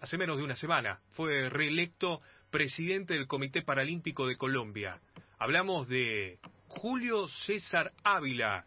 hace 0.00 0.18
menos 0.18 0.38
de 0.38 0.44
una 0.44 0.56
semana. 0.56 1.00
Fue 1.12 1.48
reelecto 1.48 2.20
presidente 2.50 3.14
del 3.14 3.26
Comité 3.26 3.62
Paralímpico 3.62 4.26
de 4.26 4.36
Colombia. 4.36 5.00
Hablamos 5.38 5.88
de 5.88 6.38
Julio 6.68 7.28
César 7.46 7.92
Ávila, 8.02 8.66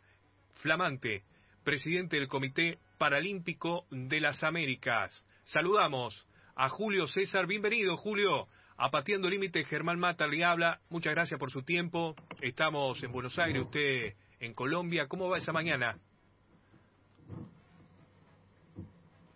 flamante, 0.61 1.23
presidente 1.63 2.17
del 2.17 2.27
Comité 2.27 2.79
Paralímpico 2.97 3.85
de 3.89 4.21
las 4.21 4.43
Américas. 4.43 5.25
Saludamos 5.45 6.27
a 6.55 6.69
Julio 6.69 7.07
César. 7.07 7.47
Bienvenido, 7.47 7.97
Julio. 7.97 8.47
A 8.75 8.89
Pateando 8.89 9.29
Límite, 9.29 9.63
Germán 9.65 9.99
Mata 9.99 10.25
le 10.27 10.43
habla. 10.43 10.79
Muchas 10.89 11.13
gracias 11.13 11.39
por 11.39 11.51
su 11.51 11.63
tiempo. 11.63 12.15
Estamos 12.41 13.01
en 13.03 13.11
Buenos 13.11 13.37
Aires, 13.37 13.61
usted 13.61 14.15
en 14.39 14.53
Colombia. 14.53 15.07
¿Cómo 15.07 15.29
va 15.29 15.37
esa 15.37 15.53
mañana? 15.53 15.99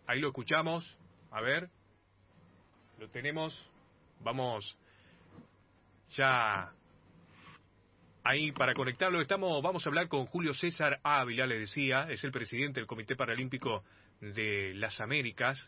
Ahí 0.08 0.20
lo 0.20 0.30
escuchamos. 0.30 0.98
A 1.32 1.42
ver. 1.42 1.70
Lo 3.00 3.08
tenemos. 3.10 3.54
Vamos 4.22 4.76
ya 6.16 6.72
ahí 8.24 8.52
para 8.52 8.74
conectarlo. 8.74 9.22
Estamos, 9.22 9.62
vamos 9.62 9.86
a 9.86 9.90
hablar 9.90 10.08
con 10.08 10.26
Julio 10.26 10.54
César 10.56 11.00
Ávila, 11.04 11.46
le 11.46 11.60
decía, 11.60 12.08
es 12.10 12.24
el 12.24 12.32
presidente 12.32 12.80
del 12.80 12.88
Comité 12.88 13.16
Paralímpico 13.16 13.84
de 14.20 14.74
las 14.76 15.00
Américas. 15.00 15.60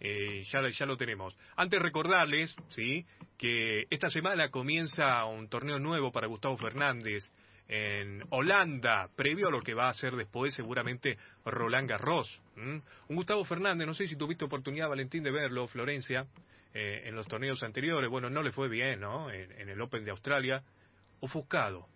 Eh, 0.00 0.44
ya, 0.50 0.66
ya 0.66 0.86
lo 0.86 0.96
tenemos. 0.96 1.36
Antes 1.56 1.82
recordarles, 1.82 2.56
sí, 2.70 3.04
que 3.36 3.86
esta 3.90 4.08
semana 4.08 4.48
comienza 4.50 5.24
un 5.26 5.48
torneo 5.48 5.78
nuevo 5.78 6.10
para 6.10 6.26
Gustavo 6.26 6.56
Fernández 6.56 7.22
en 7.66 8.22
Holanda, 8.30 9.10
previo 9.14 9.48
a 9.48 9.50
lo 9.50 9.60
que 9.60 9.74
va 9.74 9.90
a 9.90 9.94
ser 9.94 10.14
después 10.16 10.54
seguramente 10.54 11.18
Roland 11.44 11.90
Garros. 11.90 12.40
Un 12.56 12.82
Gustavo 13.08 13.44
Fernández, 13.44 13.86
no 13.86 13.94
sé 13.94 14.06
si 14.06 14.16
tuviste 14.16 14.46
oportunidad, 14.46 14.88
Valentín, 14.88 15.22
de 15.22 15.30
verlo, 15.30 15.68
Florencia, 15.68 16.26
eh, 16.74 17.02
en 17.06 17.14
los 17.14 17.26
torneos 17.26 17.62
anteriores. 17.62 18.10
Bueno, 18.10 18.30
no 18.30 18.42
le 18.42 18.52
fue 18.52 18.68
bien, 18.68 19.00
¿no? 19.00 19.30
En, 19.30 19.68
el 19.68 19.80
Open 19.80 20.04
de 20.04 20.10
Australia, 20.10 20.62
ofuscado. 21.20 21.86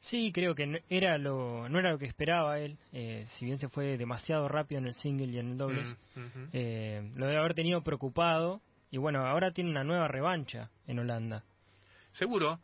Sí, 0.00 0.30
creo 0.32 0.54
que 0.54 0.66
no 0.66 0.78
era 0.88 1.18
lo, 1.18 1.68
no 1.68 1.78
era 1.78 1.90
lo 1.90 1.98
que 1.98 2.06
esperaba 2.06 2.58
él, 2.60 2.78
eh, 2.92 3.26
si 3.30 3.46
bien 3.46 3.58
se 3.58 3.68
fue 3.68 3.96
demasiado 3.96 4.46
rápido 4.46 4.80
en 4.80 4.86
el 4.86 4.94
single 4.94 5.26
y 5.26 5.38
en 5.38 5.50
el 5.52 5.58
dobles, 5.58 5.96
mm, 6.14 6.48
eh, 6.52 7.10
lo 7.16 7.26
debe 7.26 7.38
haber 7.38 7.54
tenido 7.54 7.82
preocupado 7.82 8.60
y 8.90 8.98
bueno, 8.98 9.26
ahora 9.26 9.50
tiene 9.50 9.70
una 9.70 9.84
nueva 9.84 10.06
revancha 10.06 10.70
en 10.86 10.98
Holanda. 10.98 11.44
Seguro, 12.12 12.60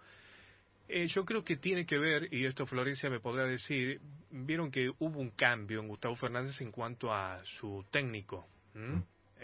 eh, 0.88 1.06
yo 1.08 1.24
creo 1.24 1.42
que 1.42 1.56
tiene 1.56 1.86
que 1.86 1.98
ver, 1.98 2.32
y 2.32 2.44
esto 2.44 2.66
Florencia 2.66 3.08
me 3.08 3.20
podrá 3.20 3.44
decir, 3.44 4.00
vieron 4.30 4.70
que 4.70 4.90
hubo 4.98 5.20
un 5.20 5.30
cambio 5.30 5.80
en 5.80 5.88
Gustavo 5.88 6.16
Fernández 6.16 6.60
en 6.60 6.70
cuanto 6.70 7.12
a 7.12 7.42
su 7.58 7.84
técnico. 7.90 8.46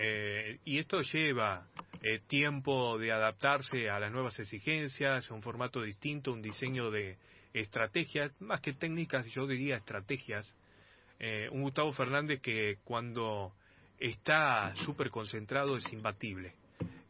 Eh, 0.01 0.61
y 0.65 0.79
esto 0.79 1.01
lleva 1.03 1.67
eh, 2.03 2.21
tiempo 2.29 2.97
de 2.99 3.11
adaptarse 3.11 3.91
a 3.91 3.99
las 3.99 4.13
nuevas 4.13 4.39
exigencias, 4.39 5.29
un 5.31 5.43
formato 5.43 5.83
distinto, 5.83 6.33
un 6.33 6.41
diseño 6.41 6.91
de 6.91 7.19
estrategias, 7.53 8.33
más 8.41 8.61
que 8.61 8.73
técnicas, 8.75 9.27
yo 9.35 9.47
diría 9.47 9.77
estrategias. 9.77 10.47
un 11.51 11.63
Gustavo 11.63 11.93
Fernández 11.93 12.41
que 12.41 12.79
cuando 12.85 13.53
está 13.99 14.73
súper 14.85 15.11
concentrado 15.11 15.77
es 15.77 15.93
imbatible. 15.93 16.55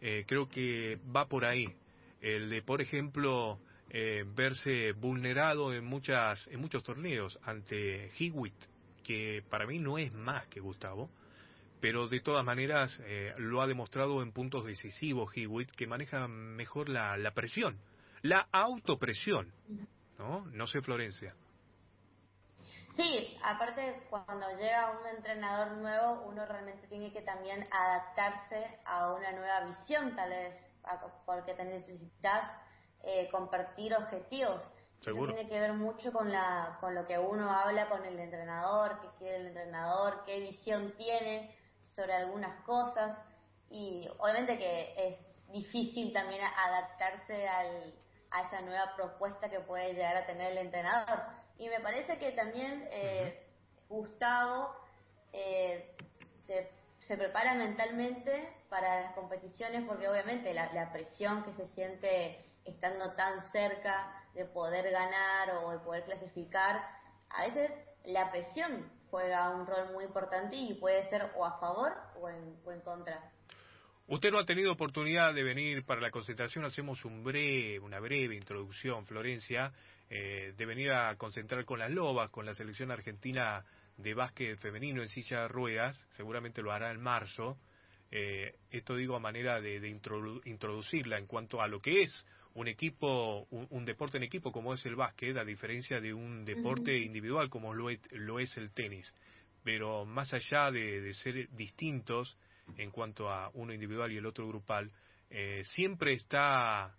creo 0.00 0.48
que 0.48 0.98
va 1.14 1.26
por 1.26 1.44
ahí. 1.44 1.66
El 2.22 2.48
de, 2.48 2.62
por 2.62 2.80
ejemplo, 2.80 3.60
eh, 3.90 4.22
verse 4.34 4.92
vulnerado 4.92 5.72
en 5.72 5.82
muchas 5.82 6.46
en 6.48 6.60
muchos 6.60 6.82
torneos 6.82 7.38
ante 7.44 8.10
Hewitt, 8.18 8.54
que 9.02 9.42
para 9.48 9.66
mí 9.66 9.78
no 9.78 9.96
es 9.96 10.12
más 10.12 10.46
que 10.48 10.60
Gustavo, 10.60 11.08
pero 11.80 12.08
de 12.08 12.20
todas 12.20 12.44
maneras 12.44 12.96
eh, 13.04 13.34
lo 13.38 13.62
ha 13.62 13.66
demostrado 13.66 14.22
en 14.22 14.32
puntos 14.32 14.64
decisivos 14.64 15.30
Hewitt, 15.36 15.70
que 15.72 15.86
maneja 15.86 16.26
mejor 16.28 16.88
la, 16.88 17.16
la 17.16 17.32
presión, 17.32 17.78
la 18.22 18.48
autopresión, 18.52 19.52
¿no? 20.18 20.46
No 20.46 20.66
sé, 20.66 20.80
Florencia. 20.82 21.34
Sí, 22.98 23.38
aparte 23.44 24.02
cuando 24.10 24.48
llega 24.56 24.98
un 25.00 25.06
entrenador 25.06 25.76
nuevo, 25.76 26.22
uno 26.26 26.44
realmente 26.46 26.88
tiene 26.88 27.12
que 27.12 27.22
también 27.22 27.64
adaptarse 27.70 28.80
a 28.84 29.12
una 29.12 29.30
nueva 29.30 29.66
visión, 29.66 30.16
tal 30.16 30.30
vez, 30.30 30.54
porque 31.24 31.54
te 31.54 31.64
necesitas 31.64 32.50
eh, 33.04 33.28
compartir 33.30 33.94
objetivos. 33.94 34.68
Eso 35.00 35.14
tiene 35.14 35.48
que 35.48 35.60
ver 35.60 35.74
mucho 35.74 36.12
con, 36.12 36.32
la, 36.32 36.76
con 36.80 36.92
lo 36.92 37.06
que 37.06 37.16
uno 37.16 37.48
habla 37.48 37.88
con 37.88 38.04
el 38.04 38.18
entrenador, 38.18 39.00
qué 39.00 39.08
quiere 39.18 39.36
el 39.36 39.46
entrenador, 39.46 40.24
qué 40.26 40.40
visión 40.40 40.92
tiene 40.96 41.56
sobre 41.98 42.14
algunas 42.14 42.54
cosas. 42.62 43.20
Y 43.70 44.08
obviamente 44.18 44.56
que 44.56 44.94
es 44.96 45.52
difícil 45.52 46.12
también 46.12 46.42
adaptarse 46.44 47.48
al, 47.48 47.92
a 48.30 48.42
esa 48.42 48.60
nueva 48.60 48.94
propuesta 48.94 49.50
que 49.50 49.58
puede 49.58 49.94
llegar 49.94 50.16
a 50.16 50.26
tener 50.26 50.52
el 50.52 50.58
entrenador. 50.58 51.22
Y 51.58 51.68
me 51.68 51.80
parece 51.80 52.18
que 52.18 52.30
también 52.30 52.88
eh, 52.92 53.44
Gustavo 53.88 54.76
eh, 55.32 55.92
se, 56.46 56.70
se, 57.00 57.16
prepara 57.16 57.54
mentalmente 57.54 58.48
para 58.68 59.02
las 59.02 59.12
competiciones 59.14 59.82
porque 59.86 60.08
obviamente 60.08 60.54
la, 60.54 60.72
la 60.72 60.92
presión 60.92 61.42
que 61.42 61.52
se 61.54 61.66
siente 61.74 62.44
estando 62.64 63.12
tan 63.14 63.42
cerca 63.50 64.24
de 64.34 64.44
poder 64.44 64.88
ganar 64.92 65.50
o 65.64 65.72
de 65.72 65.78
poder 65.80 66.04
clasificar, 66.04 66.80
a 67.30 67.46
veces 67.46 67.72
la 68.04 68.30
presión 68.30 68.88
juega 69.10 69.50
un 69.50 69.66
rol 69.66 69.92
muy 69.92 70.04
importante 70.04 70.56
y 70.56 70.74
puede 70.74 71.08
ser 71.10 71.30
o 71.36 71.44
a 71.44 71.58
favor 71.58 71.92
o 72.20 72.28
en, 72.28 72.80
contra. 72.82 73.30
Usted 74.06 74.30
no 74.30 74.38
ha 74.38 74.46
tenido 74.46 74.72
oportunidad 74.72 75.34
de 75.34 75.42
venir 75.42 75.84
para 75.84 76.00
la 76.00 76.10
concentración, 76.10 76.64
hacemos 76.64 77.04
un 77.04 77.22
breve, 77.22 77.78
una 77.78 78.00
breve 78.00 78.34
introducción, 78.34 79.04
Florencia, 79.04 79.72
eh, 80.08 80.54
de 80.56 80.66
venir 80.66 80.92
a 80.92 81.14
concentrar 81.16 81.64
con 81.66 81.78
las 81.78 81.90
Lobas, 81.90 82.30
con 82.30 82.46
la 82.46 82.54
selección 82.54 82.90
argentina 82.90 83.64
de 83.98 84.14
básquet 84.14 84.58
femenino 84.58 85.02
en 85.02 85.08
silla 85.08 85.42
de 85.42 85.48
ruedas, 85.48 85.98
seguramente 86.16 86.62
lo 86.62 86.72
hará 86.72 86.90
en 86.90 87.00
marzo. 87.00 87.58
Eh, 88.10 88.54
esto 88.70 88.96
digo 88.96 89.16
a 89.16 89.20
manera 89.20 89.60
de, 89.60 89.80
de 89.80 89.88
introducirla 89.88 91.18
en 91.18 91.26
cuanto 91.26 91.60
a 91.60 91.68
lo 91.68 91.80
que 91.80 92.04
es 92.04 92.26
un 92.58 92.66
equipo, 92.66 93.46
un, 93.50 93.84
deporte 93.84 94.16
en 94.16 94.24
equipo 94.24 94.50
como 94.50 94.74
es 94.74 94.84
el 94.84 94.96
básquet, 94.96 95.36
a 95.36 95.44
diferencia 95.44 96.00
de 96.00 96.12
un 96.12 96.44
deporte 96.44 96.98
individual 96.98 97.48
como 97.48 97.72
lo 97.72 97.88
es, 97.88 98.00
lo 98.10 98.40
es, 98.40 98.56
el 98.56 98.72
tenis. 98.72 99.14
Pero 99.62 100.04
más 100.04 100.34
allá 100.34 100.72
de, 100.72 101.14
ser 101.14 101.48
distintos 101.50 102.36
en 102.76 102.90
cuanto 102.90 103.30
a 103.30 103.50
uno 103.54 103.72
individual 103.72 104.10
y 104.10 104.16
el 104.16 104.26
otro 104.26 104.48
grupal, 104.48 104.90
eh, 105.30 105.62
siempre 105.66 106.14
está 106.14 106.96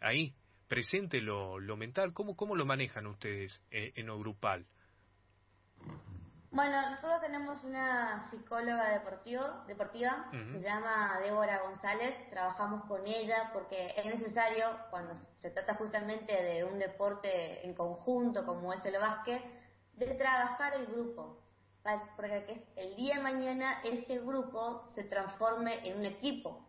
ahí, 0.00 0.32
presente 0.66 1.20
lo, 1.20 1.60
lo 1.60 1.76
mental. 1.76 2.14
¿Cómo, 2.14 2.34
¿Cómo 2.34 2.56
lo 2.56 2.64
manejan 2.64 3.06
ustedes 3.06 3.60
eh, 3.70 3.92
en 3.96 4.06
lo 4.06 4.18
grupal? 4.18 4.64
Bueno, 6.52 6.90
nosotros 6.90 7.22
tenemos 7.22 7.64
una 7.64 8.28
psicóloga 8.28 8.90
deportivo, 8.90 9.42
deportiva, 9.66 10.26
se 10.30 10.60
llama 10.60 11.18
Débora 11.22 11.62
González, 11.62 12.14
trabajamos 12.28 12.84
con 12.84 13.06
ella 13.06 13.48
porque 13.54 13.94
es 13.96 14.04
necesario, 14.04 14.66
cuando 14.90 15.14
se 15.38 15.50
trata 15.50 15.74
justamente 15.76 16.30
de 16.42 16.62
un 16.64 16.78
deporte 16.78 17.66
en 17.66 17.72
conjunto 17.72 18.44
como 18.44 18.70
es 18.74 18.84
el 18.84 18.98
básquet, 18.98 19.42
de 19.94 20.08
trabajar 20.08 20.74
el 20.74 20.88
grupo, 20.88 21.42
para 21.82 22.44
que 22.44 22.66
el 22.76 22.96
día 22.96 23.16
de 23.16 23.22
mañana 23.22 23.80
ese 23.82 24.18
grupo 24.18 24.90
se 24.90 25.04
transforme 25.04 25.88
en 25.88 26.00
un 26.00 26.04
equipo, 26.04 26.68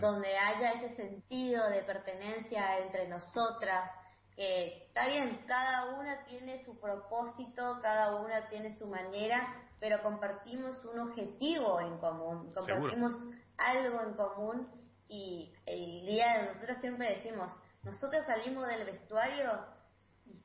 donde 0.00 0.38
haya 0.38 0.72
ese 0.72 0.96
sentido 0.96 1.68
de 1.68 1.82
pertenencia 1.82 2.78
entre 2.78 3.06
nosotras, 3.08 3.90
que 4.36 4.84
está 4.86 5.06
bien, 5.06 5.44
cada 5.46 5.96
una 5.96 6.24
tiene 6.24 6.64
su 6.64 6.78
propósito, 6.78 7.78
cada 7.82 8.16
una 8.16 8.48
tiene 8.48 8.70
su 8.76 8.86
manera, 8.86 9.54
pero 9.78 10.02
compartimos 10.02 10.84
un 10.84 11.00
objetivo 11.00 11.80
en 11.80 11.98
común, 11.98 12.52
compartimos 12.54 13.12
algo 13.58 14.00
en 14.02 14.14
común 14.14 14.68
y 15.08 15.52
el 15.66 16.06
día 16.06 16.38
de 16.38 16.46
nosotros 16.48 16.78
siempre 16.80 17.16
decimos, 17.16 17.52
nosotros 17.82 18.24
salimos 18.26 18.68
del 18.68 18.84
vestuario 18.84 19.66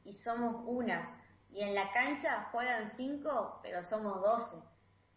y, 0.04 0.14
somos 0.14 0.56
una, 0.66 1.24
y 1.50 1.62
en 1.62 1.76
la 1.76 1.92
cancha 1.94 2.50
juegan 2.52 2.92
cinco, 2.98 3.60
pero 3.62 3.84
somos 3.84 4.22
doce. 4.22 4.58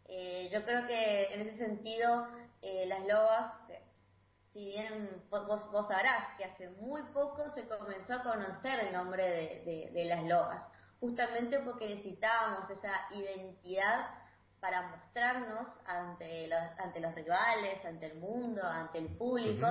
Eh, 0.06 0.50
yo 0.52 0.64
creo 0.64 0.86
que 0.86 1.34
en 1.34 1.40
ese 1.40 1.56
sentido 1.56 2.28
eh, 2.62 2.84
las 2.86 3.06
lobas 3.06 3.54
si 4.52 4.66
bien 4.66 5.22
vos, 5.30 5.70
vos, 5.70 5.86
sabrás 5.86 6.36
que 6.36 6.44
hace 6.44 6.68
muy 6.70 7.02
poco 7.12 7.50
se 7.50 7.66
comenzó 7.68 8.14
a 8.14 8.22
conocer 8.22 8.80
el 8.80 8.92
nombre 8.92 9.62
de, 9.64 9.90
de, 9.92 10.04
las 10.06 10.24
lobas, 10.24 10.62
justamente 10.98 11.60
porque 11.60 11.88
necesitábamos 11.88 12.68
esa 12.70 12.92
identidad 13.12 14.10
para 14.60 14.88
mostrarnos 14.88 15.68
ante 15.86 16.48
los, 16.48 16.60
ante 16.78 17.00
los 17.00 17.14
rivales, 17.14 17.84
ante 17.84 18.06
el 18.06 18.18
mundo, 18.18 18.62
ante 18.62 18.98
el 18.98 19.08
público, 19.16 19.66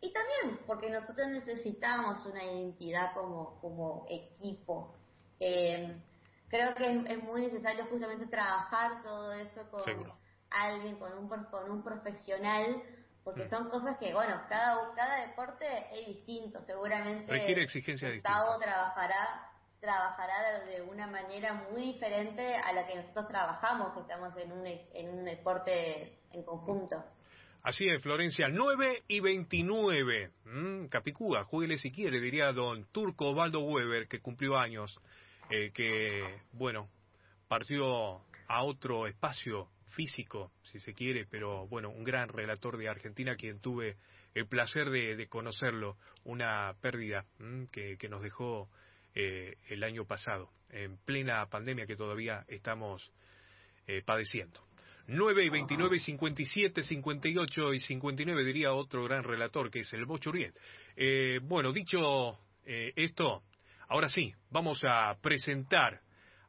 y 0.00 0.12
también 0.12 0.60
porque 0.66 0.90
nosotros 0.90 1.28
necesitamos 1.28 2.24
una 2.26 2.44
identidad 2.44 3.12
como, 3.14 3.58
como 3.60 4.06
equipo. 4.08 4.94
Eh, 5.40 6.00
creo 6.48 6.74
que 6.74 7.04
es, 7.08 7.22
muy 7.22 7.40
necesario 7.40 7.86
justamente 7.86 8.26
trabajar 8.26 9.02
todo 9.02 9.32
eso 9.32 9.68
con, 9.70 9.82
alguien, 10.50 10.96
con 10.96 11.12
un, 11.16 11.28
con 11.28 11.70
un 11.70 11.82
profesional, 11.82 12.82
porque 13.30 13.44
mm. 13.44 13.48
son 13.50 13.70
cosas 13.70 13.96
que, 13.98 14.12
bueno, 14.12 14.42
cada, 14.48 14.92
cada 14.94 15.26
deporte 15.26 15.66
es 15.92 16.06
distinto, 16.08 16.60
seguramente. 16.62 17.32
Requiere 17.32 17.62
exigencia 17.62 18.12
Gustavo 18.12 18.58
trabajará 18.58 19.46
trabajará 19.80 20.62
de, 20.66 20.82
una 20.82 21.06
manera 21.06 21.54
muy 21.72 21.94
diferente 21.94 22.54
a 22.54 22.72
la 22.74 22.86
que 22.86 22.96
nosotros 22.96 23.28
trabajamos, 23.28 23.94
que 23.94 24.00
estamos 24.00 24.36
en 24.36 24.52
un, 24.52 24.66
en 24.66 25.08
un 25.08 25.24
deporte 25.24 26.18
en 26.32 26.42
conjunto. 26.42 27.02
Así 27.62 27.88
es, 27.88 28.02
Florencia, 28.02 28.48
9 28.48 29.04
y 29.08 29.20
29. 29.20 30.30
Mm, 30.44 30.86
Capicúa, 30.88 31.44
jueguele 31.44 31.78
si 31.78 31.90
quiere, 31.90 32.20
diría 32.20 32.52
don 32.52 32.84
Turco 32.92 33.30
Osvaldo 33.30 33.60
Weber, 33.60 34.06
que 34.06 34.20
cumplió 34.20 34.58
años, 34.58 34.98
eh, 35.48 35.70
que, 35.72 36.40
bueno, 36.52 36.88
partió 37.48 38.20
a 38.48 38.64
otro 38.64 39.06
espacio 39.06 39.68
físico, 39.90 40.52
si 40.62 40.78
se 40.80 40.94
quiere, 40.94 41.26
pero 41.30 41.66
bueno, 41.68 41.90
un 41.90 42.04
gran 42.04 42.28
relator 42.28 42.76
de 42.76 42.88
Argentina, 42.88 43.36
quien 43.36 43.60
tuve 43.60 43.96
el 44.34 44.46
placer 44.46 44.90
de, 44.90 45.26
conocerlo, 45.28 45.96
una 46.24 46.74
pérdida 46.80 47.24
mm, 47.38 47.64
que, 47.66 47.96
que, 47.96 48.08
nos 48.08 48.22
dejó 48.22 48.68
eh, 49.14 49.56
el 49.68 49.82
año 49.82 50.04
pasado, 50.04 50.50
en 50.68 50.96
plena 50.98 51.44
pandemia 51.46 51.84
que 51.84 51.96
todavía 51.96 52.44
estamos 52.46 53.10
eh, 53.88 54.02
padeciendo. 54.04 54.60
9 55.08 55.44
y 55.44 55.48
29 55.48 55.96
y 55.96 55.98
57, 55.98 56.82
58 56.82 57.74
y 57.74 57.80
59 57.80 58.44
diría 58.44 58.72
otro 58.72 59.02
gran 59.04 59.24
relator 59.24 59.68
que 59.68 59.80
es 59.80 59.92
el 59.92 60.04
Bocho 60.04 60.30
eh, 60.94 61.40
bueno, 61.42 61.72
dicho 61.72 62.38
esto, 62.64 63.42
ahora 63.88 64.08
sí, 64.08 64.32
vamos 64.50 64.80
a 64.84 65.16
presentar 65.20 66.00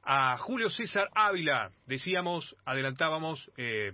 a 0.03 0.37
Julio 0.37 0.69
César 0.69 1.09
Ávila, 1.13 1.71
decíamos, 1.85 2.55
adelantábamos, 2.65 3.51
eh, 3.57 3.93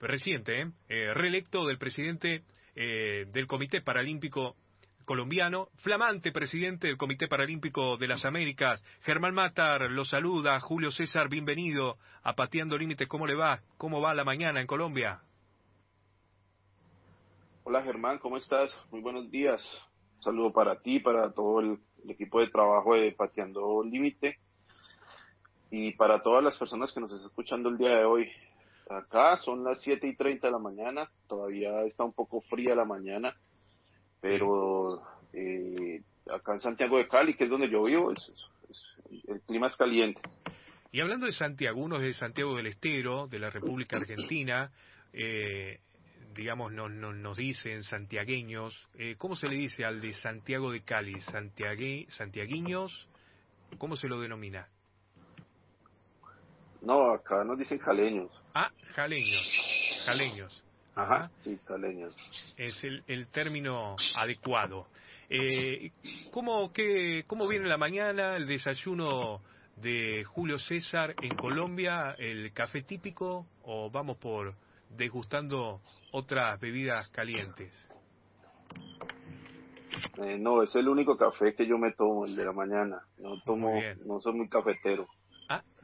reciente, 0.00 0.70
eh, 0.88 1.14
reelecto 1.14 1.66
del 1.66 1.78
presidente 1.78 2.42
del 2.76 3.46
Comité 3.46 3.82
Paralímpico 3.82 4.56
colombiano, 5.04 5.68
flamante 5.76 6.32
presidente 6.32 6.88
del 6.88 6.96
Comité 6.96 7.28
Paralímpico 7.28 7.96
de 7.96 8.08
las 8.08 8.24
Américas. 8.24 8.82
Germán 9.02 9.34
Matar 9.34 9.90
lo 9.90 10.04
saluda. 10.04 10.58
Julio 10.60 10.90
César, 10.90 11.28
bienvenido 11.28 11.98
a 12.22 12.34
Pateando 12.34 12.76
Límites. 12.76 13.08
¿Cómo 13.08 13.26
le 13.26 13.34
va? 13.34 13.60
¿Cómo 13.76 14.00
va 14.00 14.14
la 14.14 14.24
mañana 14.24 14.60
en 14.60 14.66
Colombia? 14.66 15.20
Hola 17.66 17.82
Germán, 17.82 18.18
¿cómo 18.18 18.36
estás? 18.36 18.70
Muy 18.90 19.00
buenos 19.00 19.30
días. 19.30 19.62
Un 20.18 20.22
saludo 20.22 20.52
para 20.52 20.80
ti, 20.80 21.00
para 21.00 21.32
todo 21.32 21.60
el, 21.60 21.78
equipo 22.08 22.40
de 22.40 22.48
trabajo 22.48 22.94
de 22.94 23.12
Pateando 23.12 23.82
Límite 23.82 24.38
y 25.70 25.92
para 25.92 26.22
todas 26.22 26.42
las 26.42 26.56
personas 26.56 26.92
que 26.92 27.00
nos 27.00 27.12
están 27.12 27.28
escuchando 27.28 27.68
el 27.68 27.78
día 27.78 27.96
de 27.96 28.04
hoy. 28.04 28.30
Acá 28.88 29.38
son 29.38 29.64
las 29.64 29.80
7 29.80 30.06
y 30.06 30.14
30 30.14 30.46
de 30.46 30.52
la 30.52 30.58
mañana, 30.58 31.08
todavía 31.26 31.82
está 31.84 32.04
un 32.04 32.12
poco 32.12 32.42
fría 32.42 32.74
la 32.74 32.84
mañana 32.84 33.34
pero 34.24 35.02
eh, 35.34 36.00
acá 36.34 36.54
en 36.54 36.60
Santiago 36.60 36.96
de 36.96 37.06
Cali, 37.06 37.34
que 37.34 37.44
es 37.44 37.50
donde 37.50 37.68
yo 37.68 37.84
vivo, 37.84 38.10
el 38.10 39.40
clima 39.42 39.66
es 39.66 39.76
caliente. 39.76 40.18
Y 40.92 41.02
hablando 41.02 41.26
de 41.26 41.32
Santiago, 41.32 41.78
uno 41.78 41.96
es 41.96 42.02
de 42.02 42.12
Santiago 42.14 42.56
del 42.56 42.68
Estero, 42.68 43.26
de 43.26 43.38
la 43.38 43.50
República 43.50 43.98
Argentina, 43.98 44.70
eh, 45.12 45.80
digamos, 46.34 46.72
no, 46.72 46.88
nos 46.88 47.36
dicen 47.36 47.84
santiagueños, 47.84 48.74
eh, 48.94 49.16
¿cómo 49.18 49.36
se 49.36 49.46
le 49.46 49.56
dice 49.56 49.84
al 49.84 50.00
de 50.00 50.14
Santiago 50.14 50.72
de 50.72 50.80
Cali? 50.80 51.20
Santiague, 51.20 52.06
¿Santiaguiños? 52.08 53.06
¿Cómo 53.76 53.94
se 53.94 54.08
lo 54.08 54.20
denomina? 54.20 54.68
No, 56.84 57.12
acá 57.12 57.44
nos 57.44 57.58
dicen 57.58 57.78
jaleños. 57.78 58.30
Ah, 58.54 58.70
jaleños, 58.94 60.02
jaleños. 60.04 60.64
Ajá, 60.94 61.30
sí, 61.38 61.58
caleños. 61.66 62.14
Es 62.56 62.84
el, 62.84 63.02
el 63.08 63.26
término 63.28 63.96
adecuado. 64.16 64.86
Eh, 65.28 65.90
¿cómo, 66.30 66.72
qué, 66.72 67.24
¿Cómo 67.26 67.48
viene 67.48 67.66
la 67.66 67.78
mañana 67.78 68.36
el 68.36 68.46
desayuno 68.46 69.40
de 69.76 70.22
Julio 70.24 70.58
César 70.58 71.14
en 71.22 71.34
Colombia? 71.36 72.14
¿El 72.18 72.52
café 72.52 72.82
típico 72.82 73.46
o 73.62 73.90
vamos 73.90 74.18
por 74.18 74.54
degustando 74.90 75.80
otras 76.12 76.60
bebidas 76.60 77.08
calientes? 77.08 77.72
Eh, 80.18 80.38
no, 80.38 80.62
es 80.62 80.74
el 80.76 80.88
único 80.88 81.16
café 81.16 81.54
que 81.54 81.66
yo 81.66 81.78
me 81.78 81.92
tomo, 81.92 82.26
el 82.26 82.36
de 82.36 82.44
la 82.44 82.52
mañana. 82.52 83.02
No 83.18 83.40
tomo, 83.44 83.80
no 84.04 84.20
soy 84.20 84.34
muy 84.34 84.48
cafetero. 84.48 85.08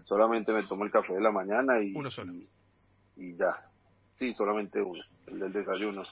Solamente 0.02 0.52
me 0.52 0.62
tomo 0.64 0.84
el 0.84 0.90
café 0.90 1.14
de 1.14 1.20
la 1.20 1.30
mañana 1.30 1.82
y, 1.82 1.92
Uno 1.94 2.10
solo. 2.10 2.32
y 3.16 3.36
ya. 3.36 3.70
Sí, 4.14 4.34
solamente 4.34 4.82
uno, 4.82 5.02
el 5.28 5.38
del 5.38 5.52
desayuno. 5.52 6.02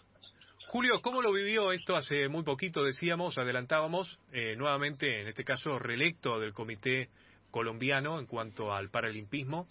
Julio, 0.69 1.01
¿cómo 1.03 1.23
lo 1.23 1.33
vivió 1.33 1.73
esto 1.73 1.97
hace 1.97 2.29
muy 2.29 2.43
poquito? 2.43 2.85
Decíamos, 2.85 3.39
adelantábamos, 3.39 4.19
eh, 4.33 4.55
nuevamente, 4.57 5.23
en 5.23 5.29
este 5.29 5.45
caso, 5.45 5.79
reelecto 5.79 6.39
del 6.39 6.53
Comité 6.53 7.09
Colombiano 7.51 8.19
en 8.19 8.27
cuanto 8.27 8.75
al 8.75 8.91
paralimpismo. 8.91 9.67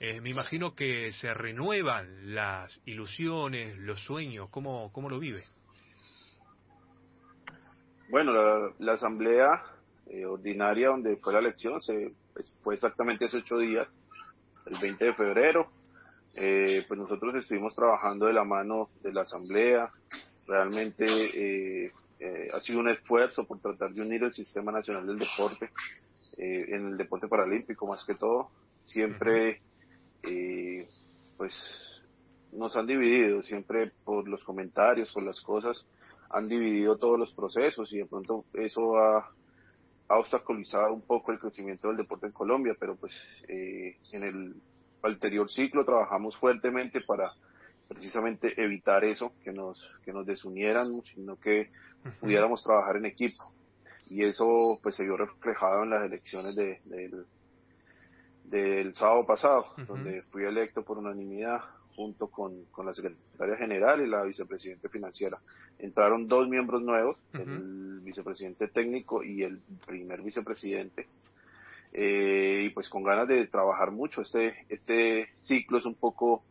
Eh, 0.00 0.20
me 0.20 0.30
imagino 0.30 0.74
que 0.74 1.12
se 1.12 1.32
renuevan 1.32 2.34
las 2.34 2.78
ilusiones, 2.84 3.78
los 3.78 4.00
sueños. 4.02 4.50
¿Cómo, 4.50 4.92
cómo 4.92 5.08
lo 5.08 5.18
vive? 5.18 5.44
Bueno, 8.10 8.32
la, 8.78 8.92
asamblea 8.92 9.62
eh, 10.08 10.26
ordinaria 10.26 10.88
donde 10.88 11.16
fue 11.16 11.32
la 11.32 11.38
elección 11.38 11.82
se, 11.82 12.12
pues, 12.34 12.52
fue 12.62 12.74
exactamente 12.74 13.24
hace 13.24 13.38
ocho 13.38 13.58
días, 13.58 13.88
el 14.66 14.78
20 14.78 15.04
de 15.04 15.14
febrero 15.14 15.70
eh, 16.36 16.84
pues 16.88 16.98
nosotros 16.98 17.34
estuvimos 17.36 17.76
trabajando 17.76 18.26
de 18.26 18.32
la 18.32 18.44
mano 18.44 18.90
de 19.02 19.12
la 19.12 19.22
Asamblea. 19.22 19.90
Realmente 20.46 21.04
eh, 21.06 21.92
eh, 22.18 22.48
ha 22.52 22.60
sido 22.60 22.80
un 22.80 22.88
esfuerzo 22.88 23.44
por 23.44 23.60
tratar 23.60 23.92
de 23.92 24.02
unir 24.02 24.24
el 24.24 24.34
Sistema 24.34 24.72
Nacional 24.72 25.06
del 25.06 25.18
Deporte, 25.18 25.70
en 26.36 26.88
el 26.88 26.96
deporte 26.96 27.28
paralímpico 27.28 27.86
más 27.86 28.04
que 28.04 28.16
todo. 28.16 28.50
Siempre, 28.82 29.62
pues, 31.36 31.54
nos 32.52 32.76
han 32.76 32.86
dividido, 32.86 33.42
siempre 33.44 33.92
por 34.04 34.26
los 34.26 34.42
comentarios, 34.42 35.12
por 35.12 35.22
las 35.22 35.40
cosas, 35.40 35.86
han 36.30 36.48
dividido 36.48 36.96
todos 36.96 37.20
los 37.20 37.32
procesos 37.34 37.92
y 37.92 37.98
de 37.98 38.06
pronto 38.06 38.44
eso 38.54 38.98
ha, 38.98 39.30
ha 40.08 40.18
obstaculizado 40.18 40.92
un 40.92 41.02
poco 41.02 41.32
el 41.32 41.38
crecimiento 41.38 41.88
del 41.88 41.96
deporte 41.96 42.26
en 42.26 42.32
Colombia, 42.32 42.74
pero 42.78 42.96
pues 42.96 43.12
en 43.48 44.22
el 44.22 44.54
anterior 45.02 45.50
ciclo 45.50 45.84
trabajamos 45.84 46.36
fuertemente 46.36 47.00
para 47.00 47.32
precisamente 47.88 48.60
evitar 48.62 49.04
eso, 49.04 49.32
que 49.42 49.52
nos, 49.52 49.78
que 50.04 50.12
nos 50.12 50.26
desunieran, 50.26 51.02
sino 51.14 51.36
que 51.36 51.70
pudiéramos 52.20 52.62
trabajar 52.62 52.96
en 52.96 53.06
equipo. 53.06 53.52
Y 54.08 54.24
eso 54.24 54.78
pues 54.82 54.94
se 54.94 55.04
vio 55.04 55.16
reflejado 55.16 55.82
en 55.82 55.90
las 55.90 56.04
elecciones 56.04 56.54
de, 56.54 56.80
del 58.44 58.94
sábado 58.94 59.26
pasado, 59.26 59.66
donde 59.86 60.22
fui 60.30 60.44
electo 60.44 60.82
por 60.82 60.98
unanimidad 60.98 61.60
junto 61.94 62.28
con, 62.28 62.64
con, 62.66 62.86
la 62.86 62.94
secretaria 62.94 63.56
general 63.56 64.00
y 64.00 64.08
la 64.08 64.22
vicepresidente 64.22 64.88
financiera. 64.88 65.38
Entraron 65.78 66.28
dos 66.28 66.48
miembros 66.48 66.82
nuevos, 66.82 67.16
el 67.32 68.00
vicepresidente 68.02 68.68
técnico 68.68 69.22
y 69.22 69.42
el 69.42 69.58
primer 69.86 70.22
vicepresidente, 70.22 71.06
eh, 71.92 72.62
y 72.66 72.70
pues 72.70 72.88
con 72.88 73.04
ganas 73.04 73.28
de 73.28 73.46
trabajar 73.46 73.90
mucho. 73.90 74.22
Este, 74.22 74.66
este 74.68 75.28
ciclo 75.40 75.78
es 75.78 75.86
un 75.86 75.94
poco, 75.94 76.42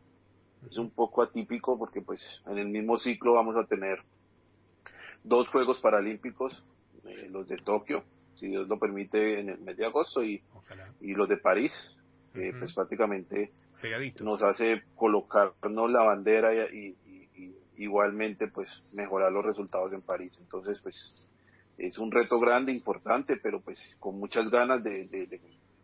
es 0.69 0.77
un 0.77 0.89
poco 0.89 1.21
atípico 1.21 1.77
porque 1.77 2.01
pues 2.01 2.21
en 2.47 2.57
el 2.57 2.69
mismo 2.69 2.97
ciclo 2.97 3.33
vamos 3.33 3.55
a 3.57 3.65
tener 3.65 3.99
dos 5.23 5.47
Juegos 5.49 5.79
Paralímpicos, 5.79 6.63
eh, 7.05 7.27
los 7.29 7.47
de 7.47 7.57
Tokio, 7.57 8.03
si 8.35 8.47
Dios 8.47 8.67
lo 8.67 8.79
permite, 8.79 9.39
en 9.39 9.49
el 9.49 9.59
mes 9.59 9.77
de 9.77 9.85
agosto 9.85 10.23
y, 10.23 10.41
y 11.01 11.13
los 11.13 11.29
de 11.29 11.37
París, 11.37 11.71
pues 12.33 12.73
prácticamente 12.73 13.51
nos 14.21 14.41
hace 14.41 14.83
colocarnos 14.95 15.91
la 15.91 16.03
bandera 16.03 16.53
y, 16.73 16.95
y, 17.05 17.53
igualmente 17.77 18.47
pues 18.47 18.69
mejorar 18.91 19.31
los 19.31 19.45
resultados 19.45 19.91
en 19.93 20.01
París. 20.01 20.31
Entonces 20.39 20.79
pues 20.81 21.13
es 21.77 21.97
un 21.97 22.11
reto 22.11 22.39
grande, 22.39 22.71
importante, 22.71 23.37
pero 23.41 23.61
pues 23.61 23.79
con 23.99 24.19
muchas 24.19 24.49
ganas 24.49 24.83
de, 24.83 25.07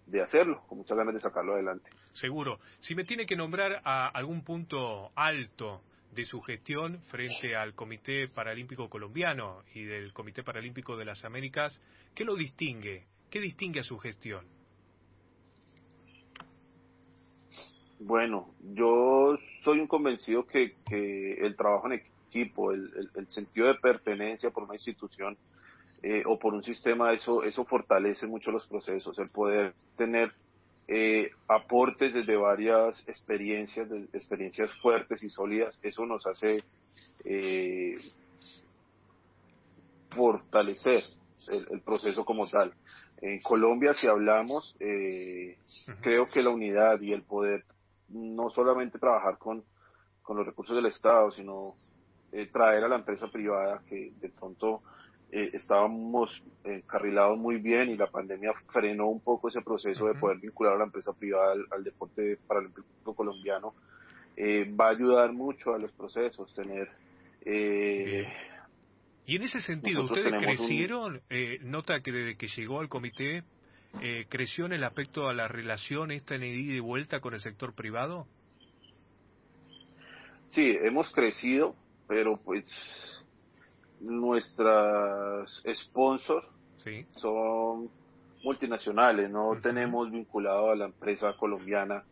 de, 0.06 0.22
hacerlo, 0.22 0.64
con 0.68 0.80
muchas 0.80 0.98
ganas 0.98 1.14
de 1.14 1.20
sacarlo 1.20 1.54
adelante. 1.54 1.90
Seguro. 2.14 2.60
Si 2.80 2.96
me 2.96 3.04
tiene 3.04 3.26
que 3.26 3.36
nombrar 3.36 3.82
a 3.84 4.08
algún 4.08 4.44
punto 4.44 5.12
alto 5.16 5.82
de 6.12 6.26
su 6.26 6.42
gestión 6.42 7.02
frente 7.08 7.56
al 7.56 7.74
Comité 7.76 8.28
Paralímpico 8.28 8.90
Colombiano 8.90 9.64
y 9.74 9.84
del 9.84 10.14
Comité 10.14 10.44
Paralímpico 10.44 10.98
de 10.98 11.06
las 11.06 11.24
Américas, 11.26 11.80
¿qué 12.16 12.24
lo 12.24 12.36
distingue? 12.36 13.06
¿Qué 13.30 13.40
distingue 13.40 13.82
a 13.82 13.84
su 13.84 13.98
gestión? 14.00 14.59
Bueno, 18.00 18.50
yo 18.74 19.38
soy 19.64 19.80
un 19.80 19.88
convencido 19.88 20.46
que, 20.48 20.76
que 20.88 21.34
el 21.34 21.56
trabajo 21.56 21.88
en 21.88 22.02
equipo, 22.30 22.72
el, 22.72 23.10
el 23.16 23.28
sentido 23.28 23.68
de 23.68 23.76
pertenencia 23.76 24.52
por 24.52 24.64
una 24.64 24.76
institución, 24.76 25.38
eh, 26.02 26.24
o 26.26 26.40
por 26.40 26.54
un 26.54 26.64
sistema, 26.64 27.12
eso, 27.12 27.44
eso 27.44 27.66
fortalece 27.66 28.26
mucho 28.26 28.52
los 28.52 28.66
procesos, 28.68 29.20
el 29.20 29.30
poder 29.30 29.74
tener 29.98 30.32
eh, 30.88 31.32
aportes 31.48 32.14
desde 32.14 32.38
varias 32.38 32.98
experiencias, 33.06 33.90
experiencias 34.14 34.72
fuertes 34.82 35.22
y 35.24 35.30
sólidas, 35.30 35.78
eso 35.84 36.06
nos 36.06 36.26
hace 36.26 36.64
eh, 37.26 37.98
fortalecer 40.12 41.04
el, 41.52 41.82
proceso 41.82 42.24
como 42.24 42.48
tal. 42.48 42.74
En 43.22 43.42
Colombia, 43.42 43.94
si 43.94 44.08
hablamos, 44.08 44.76
eh, 44.80 45.58
creo 46.02 46.30
que 46.30 46.42
la 46.42 46.52
unidad 46.52 47.02
y 47.02 47.12
el 47.12 47.24
poder 47.24 47.66
no 48.12 48.50
solamente 48.50 49.00
trabajar 49.00 49.38
con, 49.38 49.64
con 50.22 50.38
los 50.38 50.46
recursos 50.46 50.76
del 50.76 50.88
Estado, 50.88 51.32
sino 51.32 51.76
traer 52.52 52.84
a 52.84 52.88
la 52.88 52.98
empresa 52.98 53.28
privada 53.28 53.82
que 53.88 54.12
de 54.22 54.30
pronto 54.30 54.84
eh, 55.32 55.52
estábamos 55.54 56.42
encarrilados 56.64 57.38
muy 57.38 57.58
bien 57.58 57.90
y 57.92 57.98
la 57.98 58.08
pandemia 58.08 58.52
frenó 58.72 59.08
un 59.08 59.22
poco 59.22 59.50
ese 59.50 59.62
proceso 59.62 60.08
de 60.08 60.16
poder 60.16 60.40
vincular 60.40 60.74
a 60.74 60.78
la 60.78 60.86
empresa 60.86 61.14
privada 61.14 61.54
al, 61.72 61.84
deporte 61.84 62.38
paralímpico 62.48 63.14
colombiano. 63.16 63.76
Eh, 64.36 64.74
va 64.80 64.88
a 64.88 64.92
ayudar 64.92 65.32
mucho 65.34 65.74
a 65.74 65.78
los 65.78 65.92
procesos 65.92 66.52
tener... 66.56 66.90
Eh, 67.46 68.26
y 69.28 69.36
en 69.36 69.44
ese 69.44 69.60
sentido, 69.62 70.04
¿ustedes 70.04 70.34
crecieron? 70.42 71.22
Eh, 71.30 71.60
nota 71.62 72.02
que 72.02 72.12
desde 72.12 72.36
que 72.36 72.48
llegó 72.48 72.80
al 72.80 72.90
comité, 72.90 73.44
eh, 74.02 74.26
¿creció 74.30 74.66
en 74.66 74.74
el 74.74 74.84
aspecto 74.84 75.28
a 75.28 75.34
la 75.34 75.48
relación 75.48 76.12
esta 76.12 76.36
en 76.36 76.44
ida 76.44 76.74
y 76.74 76.80
vuelta 76.80 77.20
con 77.20 77.34
el 77.34 77.40
sector 77.40 77.74
privado? 77.74 78.28
Sí, 80.52 80.78
hemos 80.82 81.12
crecido, 81.12 81.76
pero 82.08 82.38
pues 82.38 82.68
nuestras 84.00 85.62
sponsors 85.74 86.48
son 87.18 87.90
multinacionales, 88.44 89.30
no 89.30 89.60
tenemos 89.62 90.10
vinculado 90.12 90.72
a 90.72 90.76
la 90.76 90.86
empresa 90.86 91.36
colombiana, 91.38 92.04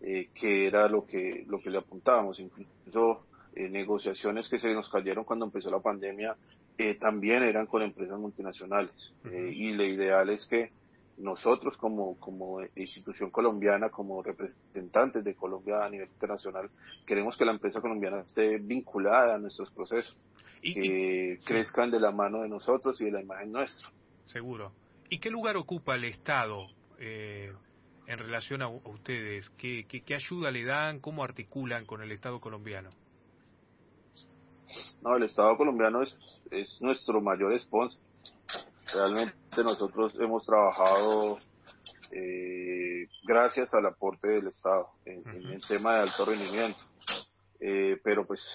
eh, 0.00 0.28
que 0.34 0.66
era 0.66 0.88
lo 0.88 1.04
que, 1.06 1.44
lo 1.48 1.60
que 1.60 1.70
le 1.70 1.78
apuntábamos. 1.78 2.38
Incluso 2.38 3.26
eh, 3.54 3.68
negociaciones 3.68 4.48
que 4.48 4.58
se 4.58 4.72
nos 4.72 4.88
cayeron 4.88 5.24
cuando 5.24 5.46
empezó 5.46 5.70
la 5.70 5.80
pandemia 5.80 6.36
eh, 6.78 6.94
también 6.94 7.42
eran 7.42 7.66
con 7.66 7.82
empresas 7.82 8.18
multinacionales. 8.18 8.94
y 9.24 9.72
lo 9.72 9.84
ideal 9.84 10.30
es 10.30 10.46
que 10.46 10.70
nosotros 11.18 11.76
como, 11.76 12.18
como 12.18 12.60
institución 12.74 13.30
colombiana, 13.30 13.90
como 13.90 14.22
representantes 14.22 15.24
de 15.24 15.34
Colombia 15.34 15.84
a 15.84 15.88
nivel 15.88 16.08
internacional, 16.08 16.70
queremos 17.06 17.36
que 17.36 17.44
la 17.44 17.52
empresa 17.52 17.80
colombiana 17.80 18.20
esté 18.20 18.58
vinculada 18.58 19.34
a 19.34 19.38
nuestros 19.38 19.70
procesos 19.70 20.16
que 20.62 21.40
crezcan 21.44 21.90
de 21.90 22.00
la 22.00 22.10
mano 22.10 22.40
de 22.40 22.48
nosotros 22.48 23.00
y 23.00 23.04
de 23.04 23.12
la 23.12 23.20
imagen 23.20 23.52
nuestra. 23.52 23.88
Seguro. 24.26 24.72
¿Y 25.10 25.18
qué 25.18 25.30
lugar 25.30 25.56
ocupa 25.56 25.94
el 25.94 26.04
Estado 26.04 26.66
eh, 26.98 27.52
en 28.06 28.18
relación 28.18 28.62
a, 28.62 28.68
ustedes? 28.68 29.50
¿Qué, 29.50 29.84
¿Qué, 29.86 30.14
ayuda 30.14 30.50
le 30.50 30.64
dan? 30.64 31.00
¿Cómo 31.00 31.22
articulan 31.22 31.84
con 31.84 32.02
el 32.02 32.10
Estado 32.12 32.40
colombiano? 32.40 32.90
No, 35.02 35.16
el 35.16 35.24
Estado 35.24 35.56
colombiano 35.56 36.02
es, 36.02 36.16
es 36.50 36.80
nuestro 36.80 37.20
mayor 37.20 37.58
sponsor. 37.60 38.00
Realmente 38.92 39.34
nosotros 39.62 40.16
hemos 40.18 40.44
trabajado 40.44 41.38
eh, 42.10 43.06
gracias 43.26 43.72
al 43.74 43.86
aporte 43.86 44.28
del 44.28 44.48
Estado 44.48 44.88
en, 45.04 45.22
en 45.28 45.52
el 45.52 45.66
tema 45.66 45.94
de 45.94 46.00
alto 46.00 46.24
rendimiento. 46.24 46.80
Eh, 47.60 47.98
pero 48.02 48.26
pues 48.26 48.46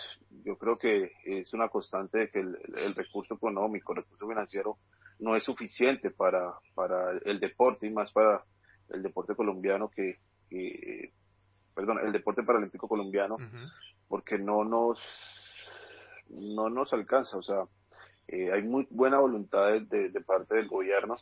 yo 0.46 0.58
creo 0.58 0.78
que 0.78 1.12
es 1.24 1.52
una 1.54 1.70
constante 1.70 2.20
de 2.20 2.30
que 2.30 2.40
el, 2.42 2.96
recurso 2.96 3.34
económico, 3.34 3.94
el 3.94 4.04
recurso 4.04 4.28
financiero 4.28 4.78
no 5.20 5.36
es 5.36 5.44
suficiente 5.44 6.12
para, 6.12 6.54
para 6.76 7.18
el 7.26 7.40
deporte 7.40 7.88
y 7.88 7.90
más 7.90 8.12
para 8.12 8.44
el 8.90 9.02
deporte 9.02 9.36
colombiano 9.36 9.90
que, 9.90 10.20
perdón, 11.74 12.00
el 12.06 12.12
deporte 12.12 12.44
paralímpico 12.44 12.88
colombiano, 12.88 13.38
porque 14.08 14.38
no 14.38 14.64
nos, 14.64 15.00
no 16.30 16.70
nos 16.70 16.94
alcanza, 16.94 17.38
o 17.38 17.44
sea, 17.44 17.64
eh, 18.32 18.52
hay 18.54 18.62
muy 18.62 18.86
buena 18.92 19.18
voluntad 19.18 19.82
de, 19.82 20.10
de 20.10 20.22
parte 20.22 20.56
del 20.56 20.68
gobierno, 20.68 21.18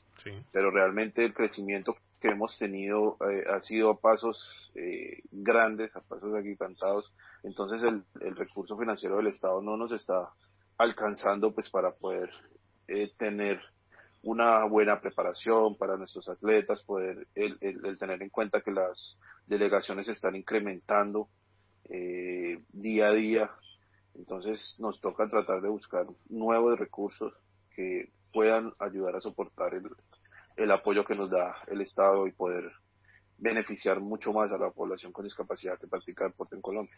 pero 0.51 0.71
realmente 0.71 1.23
el 1.23 1.33
crecimiento 1.33 1.95
que 2.19 2.29
hemos 2.29 2.57
tenido 2.57 3.17
eh, 3.29 3.43
ha 3.49 3.61
sido 3.61 3.91
a 3.91 3.99
pasos 3.99 4.37
eh, 4.75 5.21
grandes, 5.31 5.95
a 5.95 6.01
pasos 6.01 6.33
agigantados. 6.35 7.11
Entonces 7.43 7.81
el, 7.83 8.03
el, 8.19 8.35
recurso 8.35 8.77
financiero 8.77 9.17
del 9.17 9.27
Estado 9.27 9.61
no 9.61 9.77
nos 9.77 9.91
está 9.93 10.29
alcanzando 10.77 11.53
pues 11.53 11.69
para 11.69 11.91
poder 11.91 12.29
eh, 12.89 13.11
tener 13.17 13.61
una 14.23 14.65
buena 14.65 14.99
preparación 14.99 15.77
para 15.77 15.95
nuestros 15.95 16.27
atletas, 16.27 16.83
poder 16.83 17.27
el, 17.35 17.57
el, 17.61 17.97
tener 17.97 18.21
en 18.21 18.29
cuenta 18.29 18.59
que 18.59 18.71
las 18.71 19.17
delegaciones 19.45 20.07
se 20.07 20.11
están 20.11 20.35
incrementando 20.35 21.29
día 22.73 23.07
a 23.07 23.13
día. 23.13 23.51
Entonces 24.17 24.75
nos 24.79 24.99
toca 24.99 25.29
tratar 25.29 25.61
de 25.61 25.69
buscar 25.69 26.05
nuevos 26.29 26.77
recursos 26.77 27.33
que 27.75 28.09
puedan 28.33 28.73
ayudar 28.79 29.15
a 29.15 29.21
soportar 29.21 29.73
el, 29.75 29.83
el 30.57 30.71
apoyo 30.71 31.05
que 31.05 31.15
nos 31.15 31.29
da 31.29 31.55
el 31.67 31.81
Estado 31.81 32.27
y 32.27 32.31
poder 32.31 32.71
beneficiar 33.37 33.99
mucho 33.99 34.33
más 34.33 34.51
a 34.51 34.57
la 34.57 34.71
población 34.71 35.11
con 35.11 35.23
discapacidad 35.23 35.79
que 35.79 35.87
practica 35.87 36.25
deporte 36.25 36.55
en 36.55 36.61
Colombia. 36.61 36.97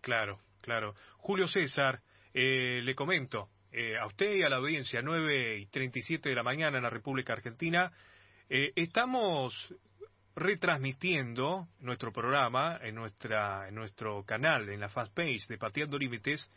Claro, 0.00 0.38
claro. 0.60 0.94
Julio 1.16 1.48
César, 1.48 2.00
eh, 2.34 2.80
le 2.82 2.94
comento 2.94 3.48
eh, 3.72 3.96
a 3.98 4.06
usted 4.06 4.36
y 4.36 4.42
a 4.42 4.48
la 4.48 4.56
audiencia, 4.56 5.02
9 5.02 5.58
y 5.58 5.66
37 5.66 6.28
de 6.28 6.34
la 6.34 6.42
mañana 6.42 6.76
en 6.76 6.84
la 6.84 6.90
República 6.90 7.32
Argentina, 7.32 7.90
eh, 8.50 8.72
estamos 8.76 9.74
retransmitiendo 10.38 11.68
nuestro 11.80 12.12
programa 12.12 12.78
en, 12.82 12.94
nuestra, 12.94 13.68
en 13.68 13.74
nuestro 13.74 14.24
canal, 14.24 14.68
en 14.68 14.80
la 14.80 14.88
fanpage 14.88 15.46
de 15.48 15.58
Pateando 15.58 15.98
Límites, 15.98 16.48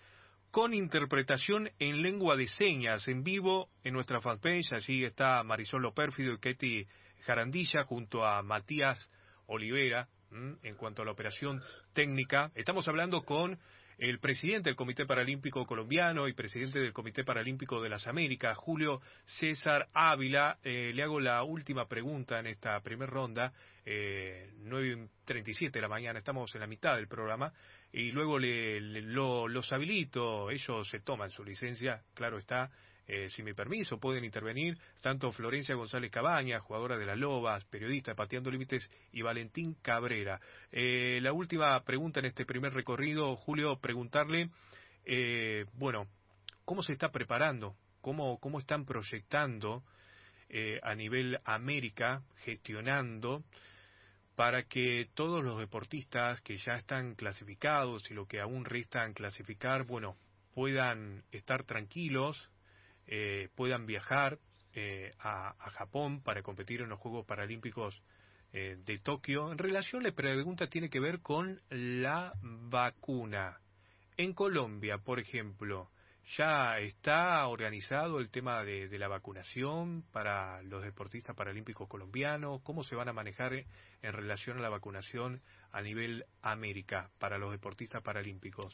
con 0.52 0.74
interpretación 0.74 1.70
en 1.80 2.02
lengua 2.02 2.36
de 2.36 2.48
señas 2.48 3.08
en 3.08 3.24
vivo 3.24 3.70
en 3.84 3.94
nuestra 3.94 4.22
fanpage. 4.22 4.74
Allí 4.74 5.06
está 5.06 5.44
Marisol 5.44 5.82
Lopérfido 5.82 6.34
y 6.34 6.40
Ketty 6.40 6.88
Jarandilla 7.26 7.84
junto 7.86 8.26
a 8.26 8.42
Matías 8.44 9.10
Olivera 9.48 10.08
en 10.32 10.76
cuanto 10.76 11.02
a 11.02 11.06
la 11.06 11.12
operación 11.12 11.62
técnica. 11.94 12.52
Estamos 12.56 12.88
hablando 12.88 13.24
con 13.24 13.58
el 14.02 14.18
presidente 14.18 14.68
del 14.68 14.76
Comité 14.76 15.06
Paralímpico 15.06 15.64
Colombiano 15.68 16.28
y 16.28 16.34
presidente 16.34 16.80
del 16.80 16.92
Comité 16.92 17.24
Paralímpico 17.24 17.80
de 17.84 17.90
las 17.90 18.08
Américas, 18.08 18.58
Julio 18.58 19.00
César 19.28 19.90
Ávila. 19.94 20.58
Eh, 20.64 20.92
le 20.92 21.04
hago 21.04 21.20
la 21.20 21.44
última 21.44 21.88
pregunta 21.88 22.40
en 22.40 22.48
esta 22.48 22.80
primera 22.80 23.12
ronda, 23.12 23.54
eh, 23.86 24.50
9.37 24.64 25.70
de 25.70 25.82
la 25.82 25.88
mañana, 25.88 26.18
estamos 26.18 26.54
en 26.56 26.62
la 26.62 26.68
mitad 26.68 26.96
del 26.96 27.08
programa 27.08 27.54
y 27.94 28.10
luego 28.10 28.40
le, 28.40 28.82
los 28.82 29.72
habilito, 29.72 30.50
ellos 30.50 30.90
se 30.90 31.02
toman 31.02 31.30
su 31.30 31.44
licencia, 31.44 32.02
claro 32.16 32.40
está, 32.40 32.72
eh, 33.14 33.30
sin 33.30 33.44
mi 33.44 33.54
permiso, 33.54 34.00
pueden 34.00 34.24
intervenir 34.24 34.78
tanto 35.02 35.34
Florencia 35.34 35.76
González 35.76 36.10
Cabaña, 36.10 36.62
jugadora 36.62 36.98
de 36.98 37.06
las 37.06 37.18
Lobas, 37.18 37.66
periodista 37.66 38.16
Pateando 38.16 38.50
Límites, 38.50 38.90
y 39.12 39.22
Valentín 39.22 39.76
Cabrera. 39.82 40.40
Eh, 40.72 41.20
la 41.22 41.34
última 41.34 41.78
pregunta 41.84 42.22
en 42.22 42.28
este 42.28 42.46
primer 42.46 42.74
recorrido, 42.74 43.36
Julio, 43.36 43.78
preguntarle, 43.82 44.46
eh, 45.04 45.66
bueno, 45.74 46.08
¿cómo 46.64 46.84
se 46.84 46.94
está 46.94 47.10
preparando? 47.12 47.76
¿Cómo, 48.00 48.40
cómo 48.40 48.60
están 48.60 48.86
proyectando 48.86 49.84
a 50.82 50.96
nivel 50.96 51.38
América, 51.44 52.22
gestionando? 52.46 53.44
para 54.36 54.64
que 54.64 55.10
todos 55.14 55.44
los 55.44 55.60
deportistas 55.60 56.40
que 56.42 56.58
ya 56.58 56.76
están 56.76 57.16
clasificados 57.16 58.10
y 58.10 58.14
lo 58.14 58.26
que 58.26 58.40
aún 58.40 58.66
restan 58.66 59.14
clasificar, 59.14 59.84
bueno, 59.84 60.16
puedan 60.54 61.24
estar 61.32 61.64
tranquilos, 61.64 62.50
eh, 63.08 63.50
puedan 63.56 63.86
viajar 63.86 64.40
eh, 64.74 65.14
a, 65.20 65.54
Japón 65.72 66.22
para 66.22 66.42
competir 66.42 66.82
en 66.82 66.90
los 66.90 67.00
Juegos 67.00 67.26
Paralímpicos 67.26 68.02
eh, 68.54 68.78
de 68.86 69.00
Tokio. 69.00 69.52
En 69.52 69.58
relación, 69.58 70.04
la 70.04 70.12
pregunta 70.12 70.68
tiene 70.68 70.90
que 70.90 71.00
ver 71.00 71.22
con 71.22 71.62
la 71.70 72.34
vacuna. 72.42 73.60
En 74.18 74.34
Colombia, 74.34 74.98
por 74.98 75.20
ejemplo, 75.20 75.90
¿Ya 76.38 76.80
está 76.80 77.46
organizado 77.48 78.20
el 78.20 78.30
tema 78.30 78.64
de, 78.64 78.88
la 78.98 79.08
vacunación 79.08 80.04
para 80.14 80.62
los 80.62 80.84
deportistas 80.84 81.36
paralímpicos 81.36 81.90
colombianos? 81.90 82.62
¿Cómo 82.62 82.84
se 82.84 82.96
van 82.96 83.10
a 83.10 83.14
manejar 83.14 83.54
en 83.54 84.14
relación 84.14 84.58
a 84.58 84.62
la 84.62 84.70
vacunación 84.70 85.42
a 85.72 85.82
nivel 85.82 86.26
América 86.42 87.10
para 87.20 87.38
los 87.38 87.52
deportistas 87.52 88.02
paralímpicos? 88.02 88.74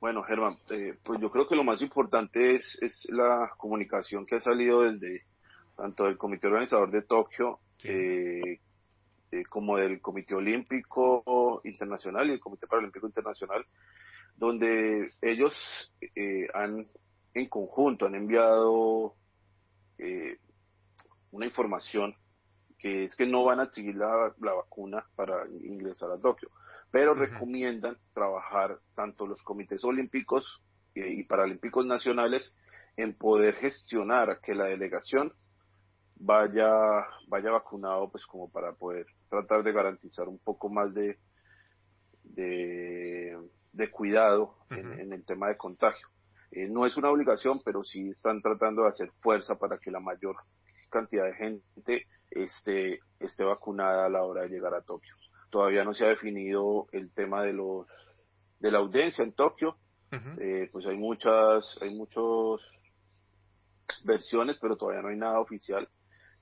Bueno, 0.00 0.22
Germán, 0.22 0.58
eh, 0.70 0.96
pues 1.02 1.20
yo 1.20 1.30
creo 1.30 1.48
que 1.48 1.56
lo 1.56 1.64
más 1.64 1.80
importante 1.80 2.56
es, 2.56 2.78
es 2.82 3.06
la 3.10 3.50
comunicación 3.56 4.26
que 4.26 4.36
ha 4.36 4.40
salido 4.40 4.82
desde 4.82 5.22
tanto 5.76 6.04
del 6.04 6.18
Comité 6.18 6.46
Organizador 6.46 6.90
de 6.90 7.02
Tokio 7.02 7.58
eh, 7.82 8.60
eh, 9.30 9.44
como 9.48 9.78
del 9.78 10.00
Comité 10.00 10.34
Olímpico 10.34 11.60
Internacional 11.64 12.28
y 12.28 12.34
el 12.34 12.40
Comité 12.40 12.66
Paralímpico 12.66 13.06
Internacional 13.06 13.64
donde 14.36 15.12
ellos 15.22 15.54
eh, 16.14 16.48
han 16.54 16.86
en 17.34 17.48
conjunto 17.48 18.06
han 18.06 18.14
enviado 18.14 19.14
eh, 19.98 20.38
una 21.30 21.46
información 21.46 22.14
que 22.78 23.04
es 23.04 23.16
que 23.16 23.26
no 23.26 23.44
van 23.44 23.60
a 23.60 23.64
exigir 23.64 23.96
la, 23.96 24.34
vacuna 24.38 25.04
para 25.16 25.46
ingresar 25.48 26.10
a 26.10 26.18
Tokio, 26.18 26.50
pero 26.94 27.12
recomiendan 27.12 27.98
trabajar 28.12 28.78
tanto 28.94 29.26
los 29.26 29.42
comités 29.42 29.82
olímpicos 29.82 30.62
y 30.94 31.24
paralímpicos 31.24 31.84
nacionales 31.84 32.52
en 32.96 33.14
poder 33.14 33.56
gestionar 33.56 34.38
que 34.40 34.54
la 34.54 34.66
delegación 34.66 35.32
vaya 36.14 36.70
vaya 37.26 37.50
vacunado 37.50 38.12
pues 38.12 38.24
como 38.26 38.48
para 38.48 38.74
poder 38.74 39.06
tratar 39.28 39.64
de 39.64 39.72
garantizar 39.72 40.28
un 40.28 40.38
poco 40.38 40.68
más 40.68 40.94
de 40.94 41.18
de, 42.22 43.90
cuidado 43.90 44.54
en, 44.70 45.12
el 45.12 45.24
tema 45.24 45.48
de 45.48 45.56
contagio. 45.56 46.06
Eh, 46.52 46.68
no 46.68 46.86
es 46.86 46.96
una 46.96 47.10
obligación, 47.10 47.60
pero 47.64 47.82
sí 47.82 48.10
están 48.10 48.40
tratando 48.40 48.82
de 48.82 48.90
hacer 48.90 49.10
fuerza 49.20 49.56
para 49.56 49.78
que 49.78 49.90
la 49.90 49.98
mayor 49.98 50.36
cantidad 50.90 51.24
de 51.24 51.34
gente 51.34 52.06
esté, 52.30 53.00
esté 53.18 53.42
vacunada 53.42 54.06
a 54.06 54.10
la 54.10 54.22
hora 54.22 54.42
de 54.42 54.50
llegar 54.50 54.74
a 54.74 54.82
Tokio. 54.82 55.14
Todavía 55.54 55.84
no 55.84 55.94
se 55.94 56.04
ha 56.04 56.08
definido 56.08 56.88
el 56.90 57.12
tema 57.12 57.44
de 57.44 57.52
los 57.52 57.86
de 58.58 58.72
la 58.72 58.78
audiencia 58.78 59.22
en 59.22 59.34
Tokio. 59.34 59.76
Eh, 60.10 60.68
pues 60.72 60.84
hay 60.84 60.96
muchas, 60.96 61.78
hay 61.80 61.94
muchas 61.94 62.60
versiones, 64.02 64.58
pero 64.60 64.76
todavía 64.76 65.02
no 65.02 65.10
hay 65.10 65.16
nada 65.16 65.38
oficial. 65.38 65.88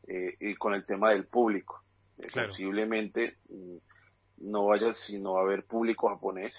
Eh, 0.09 0.35
y 0.40 0.54
con 0.54 0.73
el 0.73 0.87
tema 0.87 1.11
del 1.11 1.26
público. 1.26 1.83
Posiblemente 2.33 3.37
mm, 3.50 3.76
no 4.50 4.69
vaya 4.69 4.95
sino 4.95 5.37
a 5.37 5.42
haber 5.42 5.66
público 5.66 6.09
japonés, 6.09 6.54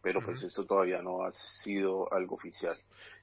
pero 0.00 0.24
pues 0.24 0.40
esto 0.44 0.64
todavía 0.64 1.02
no 1.02 1.24
ha 1.24 1.32
sido 1.64 2.12
algo 2.12 2.36
oficial. 2.36 2.78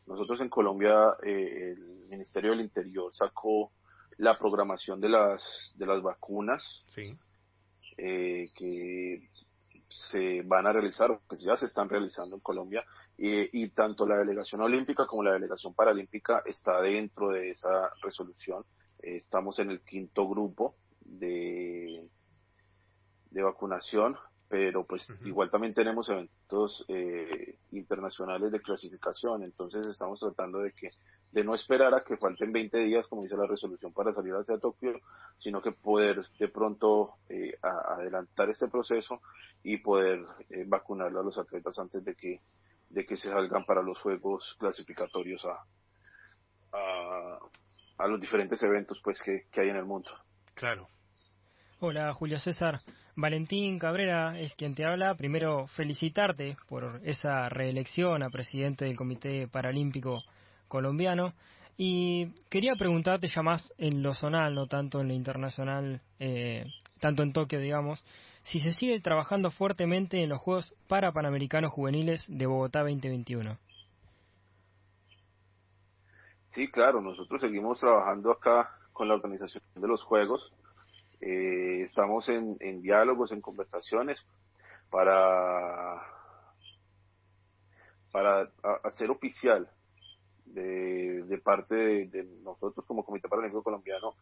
Nosotros 0.05 0.41
en 0.41 0.49
Colombia, 0.49 1.13
eh, 1.23 1.75
el 1.77 2.07
Ministerio 2.09 2.51
del 2.51 2.59
Interior 2.59 3.15
sacó 3.15 3.71
la 4.17 4.37
programación 4.37 4.99
de 4.99 5.07
las 5.07 5.73
de 5.75 5.85
las 5.85 6.01
vacunas 6.01 6.83
eh, 8.01 8.49
que 8.55 9.29
se 9.89 10.41
van 10.43 10.67
a 10.67 10.73
realizar, 10.73 11.19
que 11.29 11.35
ya 11.35 11.57
se 11.57 11.65
están 11.65 11.89
realizando 11.89 12.35
en 12.35 12.41
Colombia, 12.41 12.83
y 13.21 13.67
tanto 13.71 14.07
la 14.07 14.15
delegación 14.15 14.61
olímpica 14.61 15.05
como 15.05 15.23
la 15.23 15.33
delegación 15.33 15.73
paralímpica 15.73 16.41
está 16.45 16.79
dentro 16.79 17.31
de 17.31 17.51
esa 17.51 17.89
resolución. 18.01 18.63
Eh, 18.99 19.17
estamos 19.17 19.59
en 19.59 19.71
el 19.71 19.81
quinto 19.81 20.25
grupo 20.29 20.75
de 21.01 22.07
de 23.31 23.43
vacunación, 23.43 24.17
pero 24.47 24.85
pues 24.85 25.07
igual 25.25 25.51
también 25.51 25.73
tenemos 25.73 26.09
eventos 26.09 26.83
eh, 26.87 27.57
internacionales 27.71 28.51
de 28.51 28.61
clasificación, 28.61 29.43
entonces 29.43 29.85
estamos 29.85 30.19
tratando 30.19 30.59
de 30.59 30.71
que 30.71 30.91
de 31.31 31.43
no 31.43 31.53
esperar 31.53 31.93
a 31.93 32.03
que 32.03 32.17
falten 32.17 32.51
20 32.51 32.77
días, 32.79 33.07
como 33.07 33.23
dice 33.23 33.37
la 33.37 33.45
resolución, 33.45 33.93
para 33.93 34.13
salir 34.13 34.33
hacia 34.33 34.57
Tokio, 34.57 34.99
sino 35.37 35.61
que 35.61 35.71
poder 35.71 36.25
de 36.39 36.47
pronto 36.47 37.15
eh, 37.29 37.57
adelantar 37.61 38.49
este 38.49 38.67
proceso 38.67 39.21
y 39.63 39.77
poder 39.77 40.25
eh, 40.49 40.63
vacunar 40.65 41.07
a 41.07 41.23
los 41.23 41.37
atletas 41.37 41.77
antes 41.77 42.03
de 42.03 42.15
que 42.15 42.39
de 42.89 43.05
que 43.05 43.17
se 43.17 43.29
salgan 43.29 43.65
para 43.65 43.83
los 43.83 43.99
juegos 43.99 44.55
clasificatorios 44.57 45.45
a, 45.45 45.63
a, 46.75 47.39
a 47.99 48.07
los 48.07 48.19
diferentes 48.19 48.61
eventos 48.63 48.99
pues 49.03 49.21
que, 49.21 49.43
que 49.51 49.61
hay 49.61 49.69
en 49.69 49.75
el 49.75 49.85
mundo. 49.85 50.09
Claro. 50.55 50.87
Hola 51.79 52.13
Julio 52.13 52.39
César. 52.39 52.79
Valentín 53.15 53.79
Cabrera 53.79 54.39
es 54.39 54.55
quien 54.55 54.75
te 54.75 54.85
habla. 54.85 55.15
Primero, 55.15 55.67
felicitarte 55.67 56.57
por 56.67 57.01
esa 57.03 57.47
reelección 57.49 58.23
a 58.23 58.29
presidente 58.29 58.85
del 58.85 58.97
Comité 58.97 59.47
Paralímpico 59.47 60.23
Colombiano. 60.69 61.33
Y 61.75 62.33
quería 62.49 62.75
preguntarte 62.75 63.27
ya 63.27 63.41
más 63.41 63.73
en 63.77 64.01
lo 64.01 64.13
zonal, 64.13 64.55
no 64.55 64.67
tanto 64.67 65.01
en 65.01 65.09
lo 65.09 65.13
internacional, 65.13 66.01
eh, 66.19 66.65
tanto 67.01 67.23
en 67.23 67.33
Tokio, 67.33 67.59
digamos, 67.59 68.03
si 68.43 68.61
se 68.61 68.71
sigue 68.71 69.01
trabajando 69.01 69.51
fuertemente 69.51 70.23
en 70.23 70.29
los 70.29 70.39
Juegos 70.39 70.73
Parapanamericanos 70.87 71.71
Juveniles 71.71 72.25
de 72.29 72.45
Bogotá 72.45 72.79
2021. 72.79 73.57
Sí, 76.51 76.69
claro, 76.69 77.01
nosotros 77.01 77.41
seguimos 77.41 77.79
trabajando 77.79 78.31
acá 78.31 78.69
con 78.93 79.07
la 79.07 79.15
organización 79.15 79.63
de 79.75 79.87
los 79.87 80.01
Juegos 80.03 80.41
eh, 81.21 81.83
estamos 81.83 82.29
en, 82.29 82.81
diálogos, 82.81 83.31
en 83.31 83.41
conversaciones 83.41 84.17
para, 84.89 86.01
para 88.11 88.49
hacer 88.83 89.11
oficial 89.11 89.69
de, 90.53 91.41
parte 91.43 91.75
de, 91.75 92.27
nosotros 92.43 92.85
como 92.85 93.03
Comité 93.03 93.27
Paralímpico 93.27 93.63
Colombiano 93.63 94.15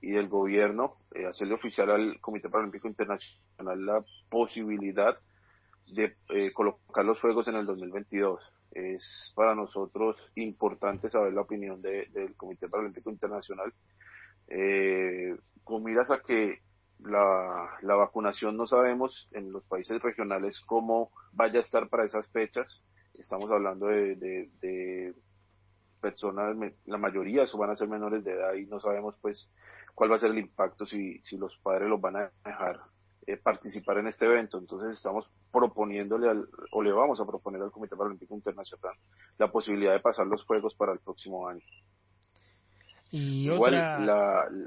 y 0.00 0.12
del 0.12 0.28
gobierno, 0.28 0.96
eh, 1.14 1.26
hacerle 1.26 1.54
oficial 1.54 1.90
al 1.90 2.20
Comité 2.20 2.48
Paralímpico 2.48 2.88
Internacional 2.88 3.86
la 3.86 4.04
posibilidad 4.28 5.18
de 5.86 6.16
eh, 6.30 6.52
colocar 6.52 7.04
los 7.04 7.20
Juegos 7.20 7.48
en 7.48 7.56
el 7.56 7.66
2022. 7.66 8.40
Es 8.72 9.32
para 9.36 9.54
nosotros 9.54 10.16
importante 10.34 11.08
saber 11.10 11.32
la 11.32 11.42
opinión 11.42 11.80
del 11.80 12.34
Comité 12.36 12.68
Paralímpico 12.68 13.10
Internacional 13.10 13.72
eh, 14.48 15.36
con 15.62 15.82
miras 15.82 16.10
a 16.10 16.20
que 16.20 16.60
la, 17.00 17.78
la, 17.82 17.94
vacunación 17.94 18.56
no 18.56 18.66
sabemos 18.66 19.28
en 19.32 19.52
los 19.52 19.64
países 19.64 20.00
regionales 20.02 20.60
cómo 20.60 21.10
vaya 21.32 21.60
a 21.60 21.62
estar 21.62 21.88
para 21.88 22.04
esas 22.04 22.26
fechas. 22.28 22.82
Estamos 23.14 23.50
hablando 23.50 23.86
de, 23.86 24.16
de, 24.16 25.14
personas, 26.04 26.54
la 26.84 26.98
mayoría 26.98 27.44
van 27.56 27.70
a 27.70 27.76
ser 27.76 27.88
menores 27.88 28.22
de 28.22 28.32
edad 28.32 28.52
y 28.54 28.66
no 28.66 28.78
sabemos 28.78 29.14
pues 29.22 29.48
cuál 29.94 30.12
va 30.12 30.16
a 30.16 30.20
ser 30.20 30.32
el 30.32 30.38
impacto 30.38 30.84
si, 30.84 31.18
si 31.20 31.38
los 31.38 31.56
padres 31.62 31.88
los 31.88 31.98
van 31.98 32.16
a 32.16 32.30
dejar 32.44 32.80
eh, 33.26 33.38
participar 33.38 33.96
en 33.98 34.08
este 34.08 34.26
evento. 34.26 34.58
Entonces 34.58 34.98
estamos 34.98 35.26
proponiéndole 35.50 36.28
al, 36.28 36.46
o 36.72 36.82
le 36.82 36.92
vamos 36.92 37.18
a 37.20 37.26
proponer 37.26 37.62
al 37.62 37.70
Comité 37.70 37.96
Paralímpico 37.96 38.34
Internacional 38.34 38.94
la 39.38 39.50
posibilidad 39.50 39.92
de 39.94 40.00
pasar 40.00 40.26
los 40.26 40.44
Juegos 40.44 40.74
para 40.74 40.92
el 40.92 40.98
próximo 40.98 41.48
año. 41.48 41.62
Igual 43.10 43.74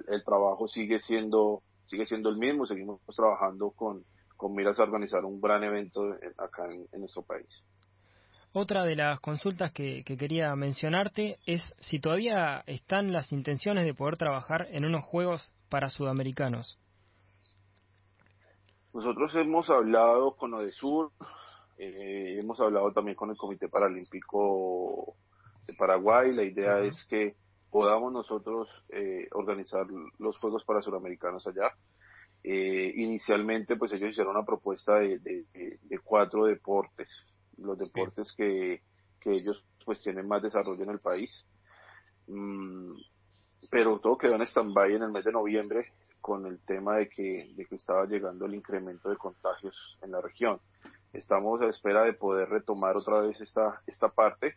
el 0.08 0.23
trabajo 0.23 0.67
sigue 0.67 1.00
siendo 1.02 1.62
sigue 1.86 2.06
siendo 2.06 2.30
el 2.30 2.38
mismo, 2.38 2.65
seguimos 2.65 3.00
trabajando 3.15 3.71
con, 3.71 4.04
con 4.36 4.54
miras 4.54 4.80
a 4.80 4.84
organizar 4.84 5.26
un 5.26 5.41
gran 5.41 5.63
evento 5.63 6.15
acá 6.38 6.67
en, 6.69 7.00
nuestro 7.00 7.23
país. 7.23 7.47
Otra 8.53 8.86
de 8.86 8.95
las 8.95 9.19
consultas 9.19 9.71
que, 9.71 10.03
quería 10.03 10.55
mencionarte 10.55 11.38
es 11.45 11.75
si 11.79 11.99
todavía 11.99 12.63
están 12.65 13.12
las 13.12 13.31
intenciones 13.31 13.86
de 13.86 13.93
poder 13.93 14.17
trabajar 14.17 14.67
en 14.71 14.86
unos 14.86 15.05
Juegos 15.05 15.53
para 15.69 15.89
Sudamericanos. 15.89 16.79
Nosotros 18.93 19.36
hemos 19.36 19.69
hablado 19.69 20.36
con 20.36 20.53
ODESUR, 20.53 21.12
eh, 21.77 22.38
hemos 22.39 22.60
hablado 22.60 22.91
también 22.91 23.15
con 23.15 23.29
el 23.29 23.38
Comité 23.38 23.69
Paralímpico 23.69 25.15
de 25.67 25.73
Paraguay. 25.75 26.33
La 26.33 26.43
idea 26.43 26.79
es 26.79 27.05
que 27.07 27.36
podamos 27.69 28.12
nosotros 28.12 28.67
eh, 28.89 29.27
organizar 29.33 29.86
los 30.17 30.38
Juegos 30.39 30.63
para 30.63 30.81
Suramericanos 30.81 31.45
allá. 31.45 31.71
Eh, 32.43 32.93
inicialmente, 32.95 33.75
pues 33.75 33.91
ellos 33.93 34.12
hicieron 34.12 34.36
una 34.36 34.45
propuesta 34.45 34.99
de, 34.99 35.19
de, 35.19 35.99
cuatro 36.03 36.45
deportes, 36.45 37.10
los 37.57 37.77
deportes 37.77 38.31
que, 38.35 38.81
que, 39.19 39.31
ellos 39.35 39.63
pues 39.85 40.01
tienen 40.03 40.27
más 40.27 40.41
desarrollo 40.41 40.83
en 40.83 40.89
el 40.91 40.99
país. 40.99 41.45
Mm, 42.27 42.93
pero 43.69 43.99
todo 43.99 44.17
quedó 44.17 44.35
en 44.35 44.41
stand-by 44.41 44.95
en 44.95 45.03
el 45.03 45.11
mes 45.11 45.25
de 45.25 45.31
noviembre 45.31 45.93
con 46.21 46.45
el 46.45 46.59
tema 46.59 46.97
de 46.97 47.09
que, 47.09 47.53
de 47.55 47.65
que 47.65 47.75
estaba 47.75 48.05
llegando 48.05 48.45
el 48.45 48.55
incremento 48.55 49.09
de 49.09 49.17
contagios 49.17 49.97
en 50.01 50.11
la 50.11 50.21
región. 50.21 50.59
Estamos 51.13 51.61
a 51.61 51.69
espera 51.69 52.03
de 52.03 52.13
poder 52.13 52.49
retomar 52.49 52.97
otra 52.97 53.21
vez 53.21 53.39
esta, 53.39 53.81
esta 53.87 54.09
parte 54.09 54.55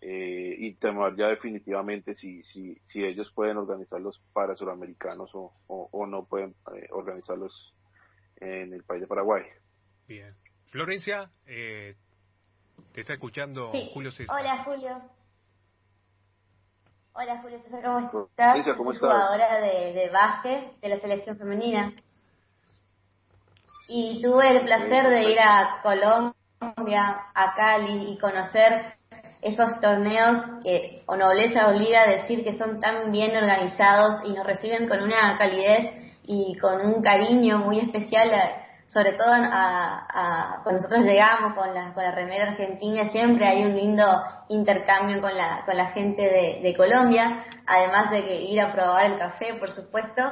eh, 0.00 0.54
y 0.58 0.74
temor 0.74 1.16
ya 1.16 1.26
definitivamente 1.28 2.14
si, 2.14 2.42
si, 2.44 2.76
si 2.84 3.04
ellos 3.04 3.32
pueden 3.34 3.56
organizarlos 3.56 4.22
para 4.32 4.54
suramericanos 4.54 5.30
o, 5.34 5.52
o, 5.66 6.06
no 6.06 6.24
pueden 6.24 6.54
eh, 6.76 6.86
organizarlos 6.90 7.74
en 8.36 8.72
el 8.72 8.84
país 8.84 9.00
de 9.00 9.08
Paraguay. 9.08 9.42
Bien. 10.06 10.34
Florencia, 10.70 11.30
eh, 11.46 11.94
te 12.92 13.00
está 13.00 13.14
escuchando 13.14 13.70
Julio 13.92 14.12
César. 14.12 14.36
Hola 14.38 14.64
Julio. 14.64 15.02
Hola 17.14 17.38
Julio 17.42 17.58
César, 17.62 17.82
¿cómo 17.82 18.26
estás? 18.26 18.76
¿cómo 18.76 18.92
estás? 18.92 19.10
jugadora 19.10 19.60
de, 19.60 19.92
de 19.94 20.10
básquet 20.10 20.78
de 20.80 20.88
la 20.88 21.00
selección 21.00 21.38
femenina. 21.38 21.92
Y 23.88 24.20
tuve 24.22 24.50
el 24.50 24.64
placer 24.66 25.08
de 25.08 25.32
ir 25.32 25.40
a 25.40 25.80
Colombia, 25.82 27.26
a 27.34 27.54
Cali 27.54 28.12
y 28.12 28.18
conocer 28.18 28.98
esos 29.40 29.80
torneos 29.80 30.62
que 30.62 31.02
o 31.06 31.16
nobleza 31.16 31.68
obliga 31.68 32.02
a 32.02 32.10
decir 32.10 32.44
que 32.44 32.58
son 32.58 32.80
tan 32.80 33.10
bien 33.10 33.34
organizados 33.34 34.24
y 34.26 34.32
nos 34.32 34.46
reciben 34.46 34.86
con 34.86 35.02
una 35.02 35.38
calidez 35.38 35.94
y 36.24 36.58
con 36.58 36.84
un 36.84 37.02
cariño 37.02 37.58
muy 37.58 37.80
especial, 37.80 38.30
eh, 38.30 38.67
sobre 38.88 39.12
todo 39.12 39.28
a, 39.30 40.60
cuando 40.62 40.82
nosotros 40.82 41.04
llegamos 41.04 41.54
con 41.54 41.74
la, 41.74 41.92
con 41.92 42.02
la 42.02 42.10
remera 42.10 42.50
argentina, 42.50 43.10
siempre 43.10 43.46
hay 43.46 43.64
un 43.64 43.76
lindo 43.76 44.04
intercambio 44.48 45.20
con 45.20 45.36
la, 45.36 45.62
con 45.66 45.76
la 45.76 45.86
gente 45.90 46.22
de, 46.62 46.74
Colombia, 46.74 47.44
además 47.66 48.10
de 48.10 48.24
que 48.24 48.42
ir 48.42 48.60
a 48.60 48.72
probar 48.72 49.06
el 49.06 49.18
café, 49.18 49.54
por 49.54 49.74
supuesto. 49.74 50.22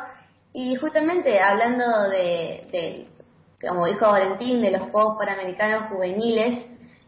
Y 0.55 0.75
justamente 0.77 1.39
hablando 1.41 2.09
de, 2.09 3.07
como 3.61 3.87
dijo 3.87 4.11
Valentín, 4.11 4.63
de 4.63 4.71
los 4.71 4.91
Juegos 4.91 5.17
Panamericanos 5.19 5.91
Juveniles, 5.91 6.65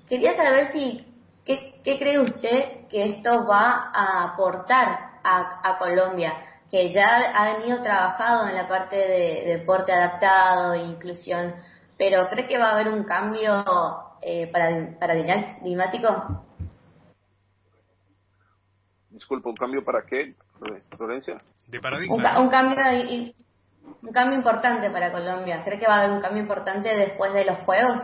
quería 0.07 0.37
saber 0.37 0.71
si, 0.73 1.07
¿qué, 1.47 1.81
cree 1.83 2.21
usted 2.21 2.89
que 2.91 3.17
esto 3.17 3.47
va 3.47 3.91
a 3.95 4.25
aportar 4.25 5.13
a, 5.25 5.79
Colombia? 5.79 6.35
Que 6.71 6.93
ya 6.93 7.33
ha 7.35 7.57
venido 7.57 7.83
trabajado 7.83 8.49
en 8.49 8.55
la 8.55 8.69
parte 8.69 8.97
de, 8.97 9.59
deporte 9.59 9.93
adaptado 9.93 10.75
e 10.75 10.85
inclusión, 10.85 11.55
pero 11.97 12.29
¿cree 12.29 12.47
que 12.47 12.59
va 12.59 12.71
a 12.71 12.75
haber 12.75 12.89
un 12.89 13.05
cambio 13.05 13.65
eh, 14.21 14.47
para, 14.53 14.99
para 14.99 15.15
climático? 15.61 16.45
Disculpa, 19.11 19.49
¿un 19.49 19.57
cambio 19.57 19.85
para 19.85 20.05
qué, 20.05 20.35
Florencia? 20.97 21.43
De 21.69 21.81
paradigma. 21.81 22.39
Un, 22.39 22.49
cambio, 22.51 22.77
un 24.03 24.13
cambio 24.13 24.39
importante 24.39 24.91
para 24.91 25.11
Colombia. 25.11 25.65
¿Cree 25.65 25.79
que 25.79 25.87
va 25.87 25.97
a 25.97 25.99
haber 26.01 26.13
un 26.13 26.21
cambio 26.21 26.43
importante 26.43 26.95
después 26.95 27.33
de 27.33 27.45
los 27.45 27.59
Juegos? 27.61 28.01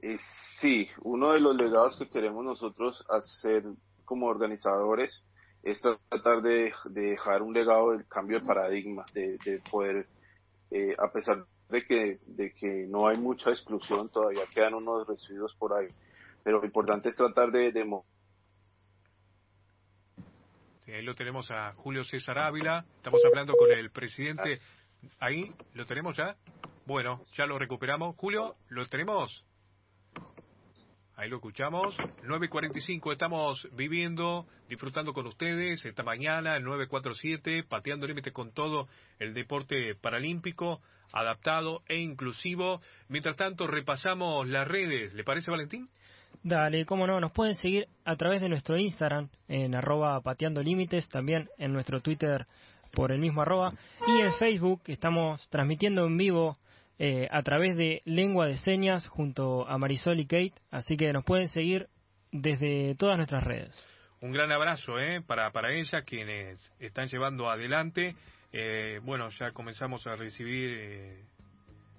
Eh, 0.00 0.18
sí, 0.60 0.88
uno 1.02 1.32
de 1.32 1.40
los 1.40 1.56
legados 1.56 1.98
que 1.98 2.08
queremos 2.08 2.44
nosotros 2.44 3.04
hacer 3.10 3.64
como 4.04 4.26
organizadores 4.26 5.24
es 5.62 5.80
tratar 5.80 6.42
de, 6.42 6.72
dejar 6.86 7.42
un 7.42 7.52
legado 7.52 7.92
del 7.92 8.06
cambio 8.06 8.40
de 8.40 8.46
paradigma, 8.46 9.04
de, 9.12 9.62
poder, 9.70 10.06
eh, 10.70 10.94
a 10.98 11.10
pesar 11.10 11.44
de 11.68 11.84
que, 11.84 12.18
de 12.26 12.52
que 12.52 12.86
no 12.88 13.08
hay 13.08 13.18
mucha 13.18 13.50
exclusión, 13.50 14.08
todavía 14.08 14.44
quedan 14.54 14.74
unos 14.74 15.06
residuos 15.06 15.54
por 15.56 15.74
ahí, 15.74 15.88
pero 16.42 16.58
lo 16.60 16.64
importante 16.64 17.10
es 17.10 17.16
tratar 17.16 17.50
de, 17.50 17.72
de 17.72 17.84
ahí 20.94 21.02
lo 21.02 21.14
tenemos 21.14 21.50
a 21.50 21.72
Julio 21.74 22.04
César 22.04 22.38
Ávila. 22.38 22.84
Estamos 22.96 23.20
hablando 23.24 23.54
con 23.54 23.70
el 23.70 23.90
presidente. 23.90 24.60
Ahí, 25.18 25.52
¿lo 25.74 25.84
tenemos 25.86 26.16
ya? 26.16 26.36
Bueno, 26.86 27.24
ya 27.36 27.44
lo 27.44 27.58
recuperamos. 27.58 28.16
Julio, 28.16 28.56
¿lo 28.70 28.86
tenemos? 28.86 29.44
Ahí 31.18 31.28
lo 31.28 31.38
escuchamos. 31.38 31.96
9.45, 32.22 33.10
estamos 33.10 33.68
viviendo, 33.72 34.46
disfrutando 34.68 35.12
con 35.12 35.26
ustedes 35.26 35.84
esta 35.84 36.04
mañana, 36.04 36.56
el 36.56 36.62
947, 36.62 37.64
pateando 37.68 38.06
límites 38.06 38.32
con 38.32 38.52
todo 38.52 38.86
el 39.18 39.34
deporte 39.34 39.96
paralímpico, 40.00 40.80
adaptado 41.12 41.82
e 41.88 41.96
inclusivo. 41.96 42.80
Mientras 43.08 43.34
tanto, 43.34 43.66
repasamos 43.66 44.46
las 44.46 44.68
redes. 44.68 45.12
¿Le 45.14 45.24
parece, 45.24 45.50
Valentín? 45.50 45.88
Dale, 46.44 46.86
cómo 46.86 47.04
no, 47.08 47.18
nos 47.18 47.32
pueden 47.32 47.56
seguir 47.56 47.88
a 48.04 48.14
través 48.14 48.40
de 48.40 48.48
nuestro 48.48 48.78
Instagram 48.78 49.28
en 49.48 49.74
arroba 49.74 50.20
pateando 50.20 50.62
límites, 50.62 51.08
también 51.08 51.48
en 51.58 51.72
nuestro 51.72 52.00
Twitter 52.00 52.46
por 52.92 53.10
el 53.10 53.18
mismo 53.18 53.42
arroba 53.42 53.72
y 54.06 54.20
en 54.20 54.32
Facebook 54.34 54.82
estamos 54.86 55.48
transmitiendo 55.50 56.06
en 56.06 56.16
vivo 56.16 56.58
eh, 56.98 57.28
a 57.30 57.42
través 57.42 57.76
de 57.76 58.02
lengua 58.04 58.46
de 58.46 58.56
señas 58.56 59.06
junto 59.06 59.68
a 59.68 59.78
Marisol 59.78 60.20
y 60.20 60.26
Kate, 60.26 60.54
así 60.70 60.96
que 60.96 61.12
nos 61.12 61.24
pueden 61.24 61.48
seguir 61.48 61.88
desde 62.32 62.94
todas 62.96 63.16
nuestras 63.16 63.44
redes. 63.44 63.86
Un 64.20 64.32
gran 64.32 64.50
abrazo 64.50 64.98
eh, 64.98 65.22
para, 65.24 65.52
para 65.52 65.72
ella, 65.72 66.02
quienes 66.02 66.58
están 66.80 67.08
llevando 67.08 67.48
adelante. 67.50 68.16
Eh, 68.52 69.00
bueno, 69.04 69.28
ya 69.38 69.52
comenzamos 69.52 70.06
a 70.06 70.16
recibir 70.16 70.76
eh, 70.76 71.24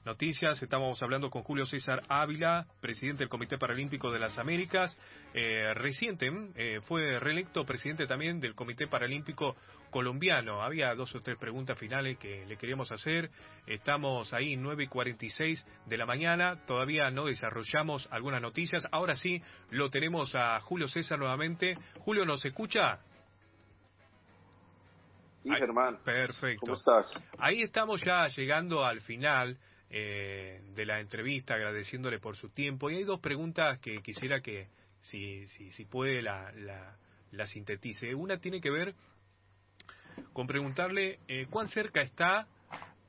noticias. 0.05 0.61
Estamos 0.61 1.01
hablando 1.01 1.29
con 1.29 1.43
Julio 1.43 1.65
César 1.65 2.01
Ávila, 2.07 2.65
presidente 2.81 3.19
del 3.19 3.29
Comité 3.29 3.57
Paralímpico 3.57 4.11
de 4.11 4.19
las 4.19 4.37
Américas. 4.37 4.97
Eh, 5.33 5.73
reciente 5.73 6.31
eh, 6.55 6.79
fue 6.85 7.19
reelecto 7.19 7.65
presidente 7.65 8.07
también 8.07 8.39
del 8.39 8.55
Comité 8.55 8.87
Paralímpico 8.87 9.55
Colombiano. 9.89 10.61
Había 10.61 10.93
dos 10.95 11.13
o 11.15 11.21
tres 11.21 11.37
preguntas 11.37 11.77
finales 11.77 12.17
que 12.17 12.45
le 12.45 12.57
queríamos 12.57 12.91
hacer. 12.91 13.29
Estamos 13.67 14.33
ahí 14.33 14.55
9 14.55 14.83
y 14.83 14.87
46 14.87 15.65
de 15.85 15.97
la 15.97 16.05
mañana. 16.05 16.65
Todavía 16.65 17.09
no 17.11 17.25
desarrollamos 17.25 18.07
algunas 18.11 18.41
noticias. 18.41 18.85
Ahora 18.91 19.15
sí 19.15 19.41
lo 19.71 19.89
tenemos 19.89 20.33
a 20.35 20.59
Julio 20.61 20.87
César 20.87 21.19
nuevamente. 21.19 21.77
Julio, 21.99 22.25
¿nos 22.25 22.43
escucha? 22.45 22.99
Sí, 25.41 25.49
Germán. 25.49 25.99
Perfecto. 26.03 26.61
¿Cómo 26.61 26.73
estás? 26.73 27.23
Ahí 27.37 27.61
estamos 27.61 28.01
ya 28.03 28.27
llegando 28.27 28.83
al 28.83 29.01
final 29.01 29.57
eh, 29.91 30.61
de 30.75 30.85
la 30.85 30.99
entrevista, 30.99 31.55
agradeciéndole 31.55 32.19
por 32.19 32.37
su 32.37 32.49
tiempo. 32.49 32.91
Y 32.91 32.97
hay 32.97 33.03
dos 33.03 33.19
preguntas 33.19 33.79
que 33.79 34.03
quisiera 34.03 34.39
que, 34.39 34.67
si, 35.01 35.47
si, 35.47 35.71
si 35.71 35.85
puede, 35.85 36.21
la, 36.21 36.51
la, 37.31 37.47
sintetice. 37.47 38.13
Una 38.13 38.37
tiene 38.37 38.61
que 38.61 38.69
ver 38.69 38.93
con 40.33 40.45
preguntarle 40.45 41.17
eh, 41.27 41.47
cuán 41.49 41.69
cerca 41.69 42.01
está, 42.01 42.47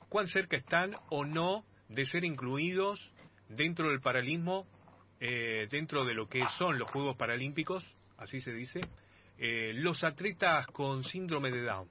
cuán 0.08 0.26
cerca 0.28 0.56
están 0.56 0.96
o 1.10 1.26
no 1.26 1.66
de 1.90 2.06
ser 2.06 2.24
incluidos 2.24 3.12
dentro 3.50 3.90
del 3.90 4.00
paralismo, 4.00 4.66
eh, 5.20 5.68
dentro 5.70 6.06
de 6.06 6.14
lo 6.14 6.28
que 6.28 6.42
son 6.56 6.78
los 6.78 6.90
Juegos 6.90 7.16
Paralímpicos, 7.16 7.84
así 8.16 8.40
se 8.40 8.52
dice, 8.52 8.80
los 9.38 10.02
atletas 10.02 10.66
con 10.68 11.02
síndrome 11.04 11.50
de 11.50 11.62
Down. 11.62 11.88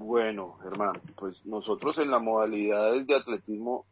Bueno, 0.00 0.56
Germán, 0.62 0.98
pues 1.14 1.44
nosotros 1.44 1.98
en 1.98 2.10
las 2.10 2.22
modalidades 2.22 3.06
de 3.06 3.16
atletismo 3.16 3.84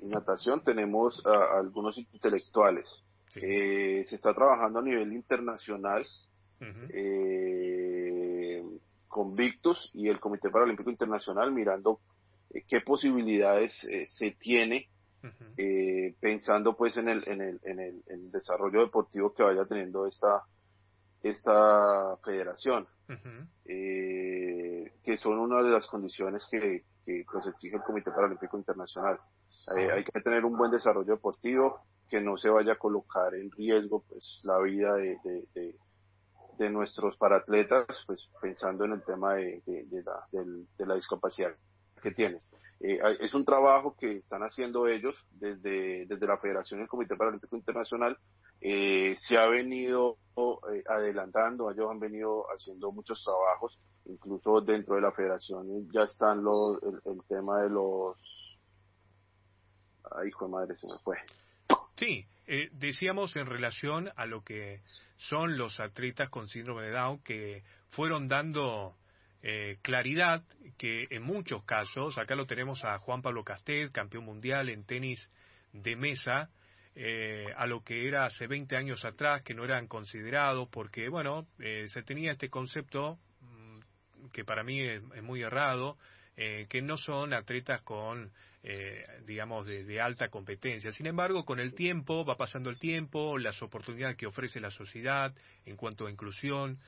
y 0.00 0.08
natación 0.08 0.64
tenemos 0.64 1.24
algunos 1.24 1.96
intelectuales. 1.96 2.84
Eh, 3.36 4.04
se 4.08 4.16
está 4.16 4.34
trabajando 4.34 4.80
a 4.80 4.82
nivel 4.82 5.12
internacional 5.12 6.04
eh, 6.92 8.64
con 9.06 9.36
Victus 9.36 9.92
y 9.94 10.08
el 10.08 10.18
Comité 10.18 10.50
Paralímpico 10.50 10.90
Internacional 10.90 11.52
mirando 11.52 12.00
eh, 12.50 12.64
qué 12.66 12.80
posibilidades 12.80 13.72
se 14.10 14.32
tiene 14.32 14.88
pensando 16.20 16.76
pues 16.76 16.96
en 16.96 17.08
el, 17.08 17.22
en 17.28 17.42
el, 17.42 17.60
en 17.64 17.78
el 17.78 18.30
desarrollo 18.32 18.80
deportivo 18.80 19.32
que 19.32 19.44
vaya 19.44 19.64
teniendo 19.66 20.08
esta 20.08 20.42
esta 21.22 22.16
federación, 22.24 22.86
eh, 23.64 24.92
que 25.02 25.16
son 25.16 25.38
una 25.38 25.62
de 25.62 25.70
las 25.70 25.86
condiciones 25.86 26.46
que, 26.50 26.84
que 27.04 27.24
nos 27.32 27.46
exige 27.46 27.76
el 27.76 27.82
Comité 27.82 28.10
Paralímpico 28.10 28.56
Internacional. 28.56 29.18
Eh, 29.76 29.90
hay 29.90 30.04
que 30.04 30.20
tener 30.20 30.44
un 30.44 30.56
buen 30.56 30.70
desarrollo 30.70 31.14
deportivo, 31.14 31.80
que 32.08 32.20
no 32.20 32.38
se 32.38 32.48
vaya 32.48 32.72
a 32.72 32.78
colocar 32.78 33.34
en 33.34 33.50
riesgo 33.50 34.04
pues 34.08 34.40
la 34.44 34.58
vida 34.60 34.94
de, 34.94 35.18
de, 35.54 35.74
de, 36.58 36.70
nuestros 36.70 37.16
paratletas, 37.16 37.86
pues 38.06 38.30
pensando 38.40 38.84
en 38.84 38.92
el 38.92 39.02
tema 39.02 39.34
de, 39.34 39.62
de 39.66 40.02
la, 40.02 40.26
de 40.32 40.86
la 40.86 40.94
discapacidad 40.94 41.54
que 42.02 42.12
tienen. 42.12 42.40
Eh, 42.80 42.98
es 43.20 43.34
un 43.34 43.44
trabajo 43.44 43.96
que 43.98 44.18
están 44.18 44.42
haciendo 44.42 44.86
ellos 44.86 45.14
desde, 45.32 46.06
desde 46.06 46.26
la 46.26 46.38
Federación 46.38 46.80
y 46.80 46.82
el 46.84 46.88
Comité 46.88 47.16
Paralímpico 47.16 47.56
Internacional. 47.56 48.16
Eh, 48.60 49.14
se 49.16 49.36
ha 49.36 49.46
venido 49.46 50.16
eh, 50.36 50.82
adelantando, 50.88 51.70
ellos 51.70 51.90
han 51.90 52.00
venido 52.00 52.44
haciendo 52.54 52.90
muchos 52.90 53.22
trabajos, 53.22 53.78
incluso 54.06 54.60
dentro 54.60 54.96
de 54.96 55.02
la 55.02 55.12
Federación 55.12 55.88
ya 55.92 56.02
están 56.02 56.42
los, 56.42 56.78
el, 56.82 57.22
tema 57.28 57.62
de 57.62 57.70
los... 57.70 58.16
Ay, 60.10 60.28
hijo 60.28 60.46
de 60.46 60.50
madre, 60.50 60.76
se 60.78 60.86
me 60.86 60.98
fue. 61.04 61.16
Sí, 61.96 62.24
decíamos 62.72 63.36
en 63.36 63.46
relación 63.46 64.10
a 64.16 64.24
lo 64.26 64.42
que 64.42 64.80
son 65.18 65.58
los 65.58 65.78
atletas 65.80 66.30
con 66.30 66.48
síndrome 66.48 66.84
de 66.84 66.92
Down 66.92 67.18
que 67.18 67.62
fueron 67.90 68.28
dando 68.28 68.94
eh, 69.42 69.78
claridad 69.82 70.42
que 70.78 71.06
en 71.10 71.22
muchos 71.22 71.64
casos, 71.64 72.18
acá 72.18 72.34
lo 72.34 72.46
tenemos 72.46 72.84
a 72.84 72.98
Juan 72.98 73.22
Pablo 73.22 73.44
Castet, 73.44 73.92
campeón 73.92 74.24
mundial 74.24 74.68
en 74.68 74.84
tenis 74.84 75.30
de 75.72 75.94
mesa, 75.96 76.50
eh, 77.00 77.46
a 77.56 77.66
lo 77.66 77.84
que 77.84 78.08
era 78.08 78.24
hace 78.24 78.48
20 78.48 78.76
años 78.76 79.04
atrás, 79.04 79.42
que 79.42 79.54
no 79.54 79.64
eran 79.64 79.86
considerados, 79.86 80.68
porque, 80.68 81.08
bueno, 81.08 81.46
eh, 81.60 81.86
se 81.88 82.02
tenía 82.02 82.32
este 82.32 82.50
concepto 82.50 83.18
mm, 83.40 84.30
que 84.32 84.44
para 84.44 84.64
mí 84.64 84.80
es, 84.80 85.02
muy 85.22 85.42
errado, 85.42 85.96
que 86.68 86.80
no 86.82 86.96
son 86.96 87.32
atletas 87.32 87.82
con, 87.82 88.30
digamos, 89.26 89.66
de, 89.66 89.82
de, 89.82 90.00
alta 90.00 90.28
competencia. 90.28 90.92
Sin 90.92 91.06
embargo, 91.06 91.44
con 91.44 91.58
el 91.58 91.74
tiempo, 91.74 92.24
va 92.24 92.36
pasando 92.36 92.70
el 92.70 92.78
tiempo, 92.78 93.38
las 93.38 93.60
oportunidades 93.60 94.16
que 94.16 94.28
ofrece 94.28 94.60
la 94.60 94.70
sociedad 94.70 95.34
en 95.66 95.76
cuanto 95.76 96.06
a 96.06 96.10
inclusión, 96.12 96.78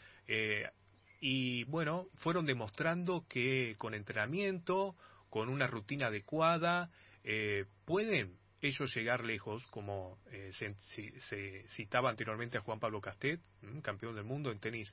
y 1.21 1.65
bueno, 1.65 2.07
fueron 2.15 2.47
demostrando 2.47 3.27
que 3.29 3.75
con 3.77 3.95
entrenamiento, 3.95 4.97
con 5.29 5.49
una 5.49 5.67
rutina 5.67 6.07
adecuada, 6.07 6.91
eh, 7.23 7.67
pueden 7.85 8.37
ellos 8.61 8.95
llegar 8.95 9.25
lejos, 9.25 9.67
como 9.69 10.19
eh, 10.31 10.51
se, 10.53 11.69
citaba 11.71 12.11
anteriormente 12.11 12.59
a 12.59 12.61
Juan 12.61 12.79
Pablo 12.79 13.01
Castet, 13.01 13.41
campeón 13.83 14.15
del 14.15 14.25
mundo 14.25 14.51
en 14.51 14.61
tenis 14.61 14.93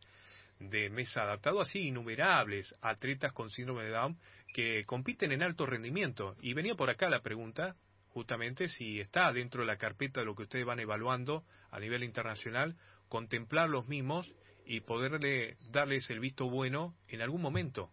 de 0.59 0.89
mesa 0.89 1.23
adaptado, 1.23 1.61
así 1.61 1.79
innumerables 1.79 2.73
atletas 2.81 3.31
con 3.33 3.51
síndrome 3.51 3.83
de 3.83 3.91
Down 3.91 4.17
que 4.53 4.85
compiten 4.85 5.31
en 5.31 5.43
alto 5.43 5.65
rendimiento. 5.65 6.35
Y 6.41 6.53
venía 6.53 6.75
por 6.75 6.89
acá 6.89 7.09
la 7.09 7.21
pregunta, 7.21 7.75
justamente, 8.09 8.67
si 8.69 8.99
está 8.99 9.31
dentro 9.31 9.61
de 9.61 9.67
la 9.67 9.77
carpeta 9.77 10.21
de 10.21 10.25
lo 10.25 10.35
que 10.35 10.43
ustedes 10.43 10.65
van 10.65 10.79
evaluando 10.79 11.43
a 11.69 11.79
nivel 11.79 12.03
internacional 12.03 12.75
contemplar 13.09 13.69
los 13.69 13.87
mismos 13.87 14.31
y 14.65 14.81
poderle 14.81 15.55
darles 15.69 16.09
el 16.09 16.19
visto 16.19 16.49
bueno 16.49 16.95
en 17.07 17.21
algún 17.21 17.41
momento, 17.41 17.91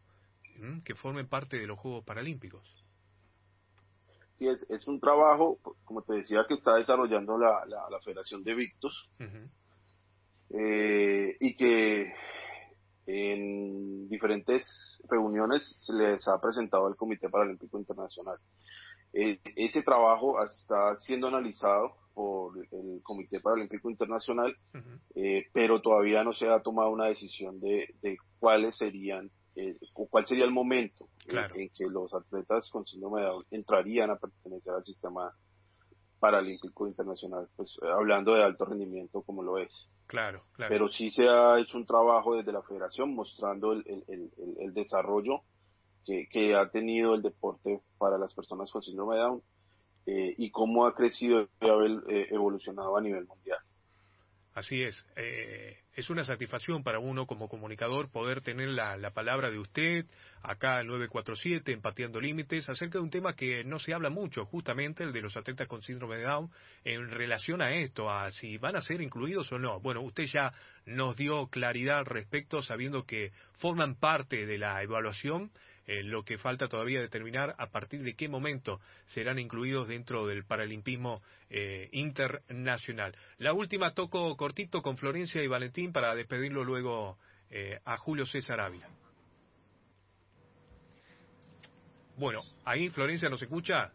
que 0.84 0.94
formen 0.94 1.28
parte 1.28 1.58
de 1.58 1.66
los 1.66 1.78
Juegos 1.78 2.04
Paralímpicos. 2.04 2.83
Sí, 4.36 4.48
es, 4.48 4.66
es 4.68 4.86
un 4.88 5.00
trabajo, 5.00 5.58
como 5.84 6.02
te 6.02 6.14
decía, 6.14 6.44
que 6.48 6.54
está 6.54 6.74
desarrollando 6.74 7.38
la, 7.38 7.64
la, 7.66 8.00
Federación 8.00 8.42
de 8.42 8.54
Victos 8.54 9.08
eh, 10.50 11.36
y 11.40 11.56
que 11.56 12.12
en 13.06 14.08
diferentes 14.08 14.64
reuniones 15.08 15.62
se 15.86 15.92
les 15.92 16.26
ha 16.26 16.40
presentado 16.40 16.86
al 16.86 16.96
Comité 16.96 17.28
Paralímpico 17.28 17.78
Internacional. 17.78 18.38
Eh, 19.12 19.38
ese 19.56 19.82
trabajo 19.82 20.42
está 20.44 20.96
siendo 20.98 21.28
analizado 21.28 21.94
por 22.14 22.58
el 22.58 23.00
Comité 23.02 23.40
Paralímpico 23.40 23.88
Internacional, 23.88 24.56
eh, 25.14 25.46
pero 25.52 25.80
todavía 25.80 26.24
no 26.24 26.32
se 26.32 26.48
ha 26.48 26.60
tomado 26.60 26.90
una 26.90 27.06
decisión 27.06 27.60
de, 27.60 27.94
de 28.02 28.16
cuáles 28.40 28.76
serían 28.76 29.30
eh, 29.56 29.76
cuál 29.92 30.26
sería 30.26 30.44
el 30.44 30.50
momento 30.50 31.08
en, 31.26 31.70
que 31.70 31.86
los 31.86 32.12
atletas 32.12 32.68
con 32.70 32.86
síndrome 32.86 33.20
de 33.20 33.26
Down 33.28 33.44
entrarían 33.50 34.10
a 34.10 34.16
pertenecer 34.16 34.72
al 34.72 34.84
sistema 34.84 35.32
paralímpico 36.18 36.88
internacional, 36.88 37.48
pues 37.54 37.76
hablando 37.82 38.34
de 38.34 38.42
alto 38.42 38.64
rendimiento 38.64 39.22
como 39.22 39.42
lo 39.42 39.58
es. 39.58 39.70
Claro, 40.06 40.44
claro. 40.52 40.70
Pero 40.70 40.88
sí 40.88 41.10
se 41.10 41.28
ha 41.28 41.58
hecho 41.58 41.76
un 41.76 41.86
trabajo 41.86 42.36
desde 42.36 42.52
la 42.52 42.62
federación 42.62 43.14
mostrando 43.14 43.72
el, 43.72 43.84
el, 43.86 44.30
el, 44.58 44.74
desarrollo 44.74 45.42
que, 46.04 46.26
que, 46.30 46.54
ha 46.54 46.70
tenido 46.70 47.14
el 47.14 47.22
deporte 47.22 47.80
para 47.98 48.18
las 48.18 48.34
personas 48.34 48.70
con 48.70 48.82
síndrome 48.82 49.16
de 49.16 49.22
Down 49.22 49.42
eh, 50.06 50.34
y 50.36 50.50
cómo 50.50 50.86
ha 50.86 50.94
crecido 50.94 51.48
y 51.60 51.66
ha 51.66 51.74
eh, 52.08 52.26
evolucionado 52.30 52.96
a 52.96 53.00
nivel 53.00 53.26
mundial. 53.26 53.58
Así 54.54 54.82
es. 54.82 55.04
Eh, 55.16 55.76
es 55.94 56.10
una 56.10 56.22
satisfacción 56.22 56.84
para 56.84 57.00
uno 57.00 57.26
como 57.26 57.48
comunicador 57.48 58.08
poder 58.10 58.40
tener 58.40 58.68
la, 58.68 58.96
la 58.96 59.10
palabra 59.10 59.50
de 59.50 59.58
usted 59.58 60.06
acá 60.42 60.80
en 60.80 60.86
947, 60.86 61.72
empateando 61.72 62.20
límites, 62.20 62.68
acerca 62.68 62.98
de 62.98 63.04
un 63.04 63.10
tema 63.10 63.34
que 63.34 63.64
no 63.64 63.80
se 63.80 63.94
habla 63.94 64.10
mucho, 64.10 64.44
justamente 64.44 65.02
el 65.02 65.12
de 65.12 65.22
los 65.22 65.36
atletas 65.36 65.66
con 65.66 65.82
síndrome 65.82 66.18
de 66.18 66.24
Down, 66.24 66.50
en 66.84 67.10
relación 67.10 67.62
a 67.62 67.74
esto, 67.74 68.10
a 68.10 68.30
si 68.30 68.56
van 68.58 68.76
a 68.76 68.80
ser 68.80 69.00
incluidos 69.00 69.50
o 69.50 69.58
no. 69.58 69.80
Bueno, 69.80 70.02
usted 70.02 70.24
ya 70.24 70.52
nos 70.86 71.16
dio 71.16 71.48
claridad 71.48 71.98
al 71.98 72.06
respecto, 72.06 72.62
sabiendo 72.62 73.04
que 73.04 73.32
forman 73.58 73.96
parte 73.96 74.46
de 74.46 74.58
la 74.58 74.82
evaluación 74.82 75.50
eh, 75.86 76.02
lo 76.02 76.24
que 76.24 76.38
falta 76.38 76.68
todavía 76.68 77.00
determinar 77.00 77.54
a 77.58 77.66
partir 77.66 78.02
de 78.02 78.14
qué 78.14 78.28
momento 78.28 78.80
serán 79.08 79.38
incluidos 79.38 79.88
dentro 79.88 80.26
del 80.26 80.44
paralimpismo 80.44 81.22
eh, 81.50 81.88
internacional. 81.92 83.14
La 83.38 83.52
última 83.52 83.92
toco 83.92 84.34
cortito 84.36 84.80
con 84.82 84.96
Florencia 84.96 85.42
y 85.42 85.46
Valentín 85.46 85.92
para 85.92 86.14
despedirlo 86.14 86.64
luego 86.64 87.18
eh, 87.50 87.78
a 87.84 87.98
Julio 87.98 88.24
César 88.24 88.60
Ávila. 88.60 88.88
Bueno, 92.16 92.42
ahí 92.64 92.88
Florencia 92.90 93.28
nos 93.28 93.42
escucha. 93.42 93.92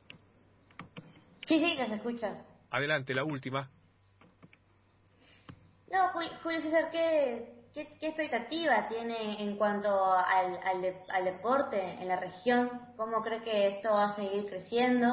Sí, 1.48 1.60
sí, 1.60 1.76
nos 1.80 1.92
escucha. 1.92 2.46
Adelante, 2.70 3.16
la 3.16 3.24
última. 3.24 3.72
No, 5.92 6.10
Julio 6.44 6.62
César, 6.62 6.92
¿qué, 7.74 7.88
¿Qué, 8.00 8.08
expectativa 8.08 8.88
tiene 8.88 9.42
en 9.42 9.58
cuanto 9.58 9.90
al, 10.14 10.60
al, 10.64 11.26
deporte 11.26 11.82
en 12.02 12.08
la 12.08 12.16
región? 12.16 12.70
¿Cómo 12.98 13.22
cree 13.22 13.42
que 13.44 13.68
eso 13.68 13.92
va 13.92 14.10
a 14.10 14.16
seguir 14.16 14.48
creciendo? 14.48 15.08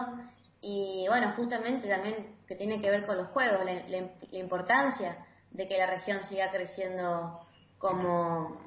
Y 0.60 1.06
bueno, 1.08 1.32
justamente 1.36 1.88
también 1.88 2.36
que 2.46 2.56
tiene 2.56 2.80
que 2.80 2.90
ver 2.90 3.06
con 3.06 3.16
los 3.16 3.28
juegos, 3.28 3.64
la, 3.64 4.38
importancia 4.38 5.26
de 5.50 5.68
que 5.68 5.78
la 5.78 5.86
región 5.86 6.24
siga 6.24 6.50
creciendo 6.50 7.40
como, 7.78 8.60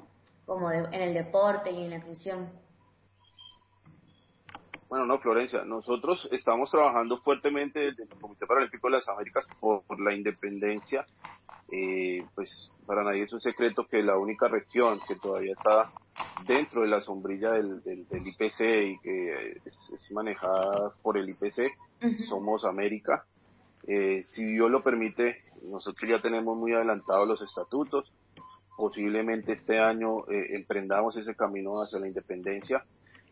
como 0.46 0.70
en 0.70 0.94
el 0.94 1.14
deporte 1.14 1.70
y 1.70 1.84
en 1.84 1.90
la 1.90 1.96
inclusión. 1.96 2.50
Bueno, 4.88 5.06
no, 5.06 5.18
Florencia, 5.20 5.62
nosotros 5.64 6.28
estamos 6.32 6.68
trabajando 6.70 7.18
fuertemente 7.18 7.78
desde 7.78 8.02
el 8.02 8.08
Comité 8.20 8.44
Paralímpico 8.44 8.88
de 8.88 8.94
las 8.94 9.08
Américas 9.08 9.46
por 9.60 10.00
la 10.00 10.12
independencia 10.12 11.06
eh, 11.72 12.24
pues 12.34 12.70
para 12.86 13.04
nadie 13.04 13.22
es 13.22 13.32
un 13.32 13.40
secreto 13.40 13.86
que 13.86 14.02
la 14.02 14.18
única 14.18 14.48
región 14.48 14.98
que 15.06 15.14
todavía 15.14 15.52
está 15.52 15.92
dentro 16.46 16.82
de 16.82 16.88
la 16.88 17.00
sombrilla 17.02 17.52
del, 17.52 17.80
IPC 17.86 18.60
y 18.60 18.98
que 18.98 19.60
es, 19.64 20.10
manejada 20.10 20.92
por 21.02 21.16
el 21.16 21.28
IPC, 21.28 21.70
somos 22.28 22.64
América. 22.64 23.24
Eh, 23.86 24.22
si 24.26 24.44
Dios 24.44 24.70
lo 24.70 24.82
permite, 24.82 25.36
nosotros 25.62 26.10
ya 26.10 26.20
tenemos 26.20 26.56
muy 26.56 26.72
adelantados 26.72 27.28
los 27.28 27.42
estatutos. 27.42 28.12
Posiblemente 28.76 29.52
este 29.52 29.78
año 29.78 30.28
eh, 30.28 30.56
emprendamos 30.56 31.16
ese 31.16 31.36
camino 31.36 31.82
hacia 31.82 32.00
la 32.00 32.08
independencia. 32.08 32.84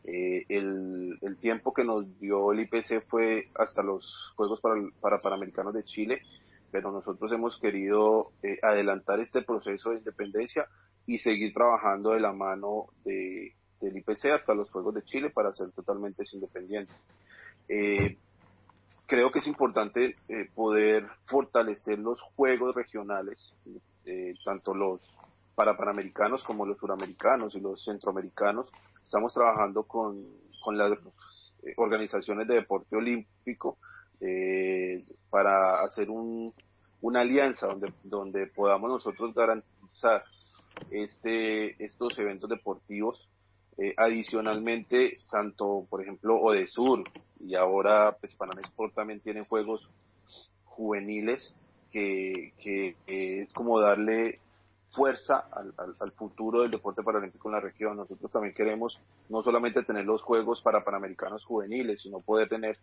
Eh, 0.04 0.44
el, 0.48 1.18
tiempo 1.40 1.74
que 1.74 1.84
nos 1.84 2.18
dio 2.20 2.52
el 2.52 2.60
IPC 2.60 3.08
fue 3.08 3.48
hasta 3.56 3.82
los 3.82 4.32
Juegos 4.36 4.60
para, 4.60 4.80
para 5.00 5.20
Panamericanos 5.20 5.74
de 5.74 5.84
Chile 5.84 6.22
pero 6.70 6.92
nosotros 6.92 7.32
hemos 7.32 7.58
querido 7.60 8.32
eh, 8.42 8.58
adelantar 8.62 9.20
este 9.20 9.42
proceso 9.42 9.90
de 9.90 9.98
independencia 9.98 10.66
y 11.06 11.18
seguir 11.18 11.54
trabajando 11.54 12.10
de 12.10 12.20
la 12.20 12.32
mano 12.32 12.86
de, 13.04 13.54
del 13.80 13.96
IPC 13.96 14.26
hasta 14.26 14.54
los 14.54 14.70
Juegos 14.70 14.94
de 14.94 15.04
Chile 15.04 15.30
para 15.30 15.52
ser 15.54 15.70
totalmente 15.72 16.24
independientes. 16.32 16.94
Eh, 17.68 18.18
creo 19.06 19.30
que 19.30 19.38
es 19.38 19.46
importante 19.46 20.16
eh, 20.28 20.50
poder 20.54 21.06
fortalecer 21.26 21.98
los 21.98 22.20
juegos 22.36 22.74
regionales, 22.74 23.54
tanto 24.44 24.74
los 24.74 25.00
para 25.54 25.76
panamericanos 25.76 26.42
como 26.44 26.64
los 26.64 26.78
suramericanos 26.78 27.54
y 27.54 27.60
los 27.60 27.84
centroamericanos. 27.84 28.70
Estamos 29.04 29.34
trabajando 29.34 29.82
con, 29.82 30.24
con 30.62 30.78
las 30.78 30.92
organizaciones 31.76 32.46
de 32.48 32.54
deporte 32.54 32.96
olímpico 32.96 33.76
eh, 34.20 35.04
para 35.30 35.82
hacer 35.82 36.10
un, 36.10 36.52
una 37.00 37.20
alianza 37.20 37.66
donde, 37.66 37.92
donde 38.02 38.46
podamos 38.46 38.90
nosotros 38.90 39.34
garantizar 39.34 40.24
este, 40.90 41.82
estos 41.84 42.18
eventos 42.18 42.48
deportivos. 42.48 43.28
Eh, 43.80 43.94
adicionalmente, 43.96 45.18
tanto, 45.30 45.86
por 45.88 46.02
ejemplo, 46.02 46.36
Odesur 46.40 47.04
y 47.38 47.54
ahora 47.54 48.16
pues 48.18 48.34
Panamá 48.34 48.60
Sport 48.62 48.94
también 48.94 49.20
tienen 49.20 49.44
juegos 49.44 49.88
juveniles 50.64 51.54
que, 51.92 52.52
que, 52.58 52.96
es 53.42 53.52
como 53.52 53.80
darle 53.80 54.40
fuerza 54.90 55.44
al, 55.52 55.72
al, 56.00 56.12
futuro 56.12 56.62
del 56.62 56.72
deporte 56.72 57.04
paralímpico 57.04 57.48
en 57.48 57.54
la 57.54 57.60
región. 57.60 57.96
Nosotros 57.96 58.32
también 58.32 58.54
queremos 58.54 58.98
no 59.28 59.42
solamente 59.44 59.84
tener 59.84 60.04
los 60.04 60.22
juegos 60.22 60.60
para 60.60 60.82
panamericanos 60.82 61.44
juveniles, 61.44 62.02
sino 62.02 62.20
poder 62.20 62.48
tener 62.48 62.78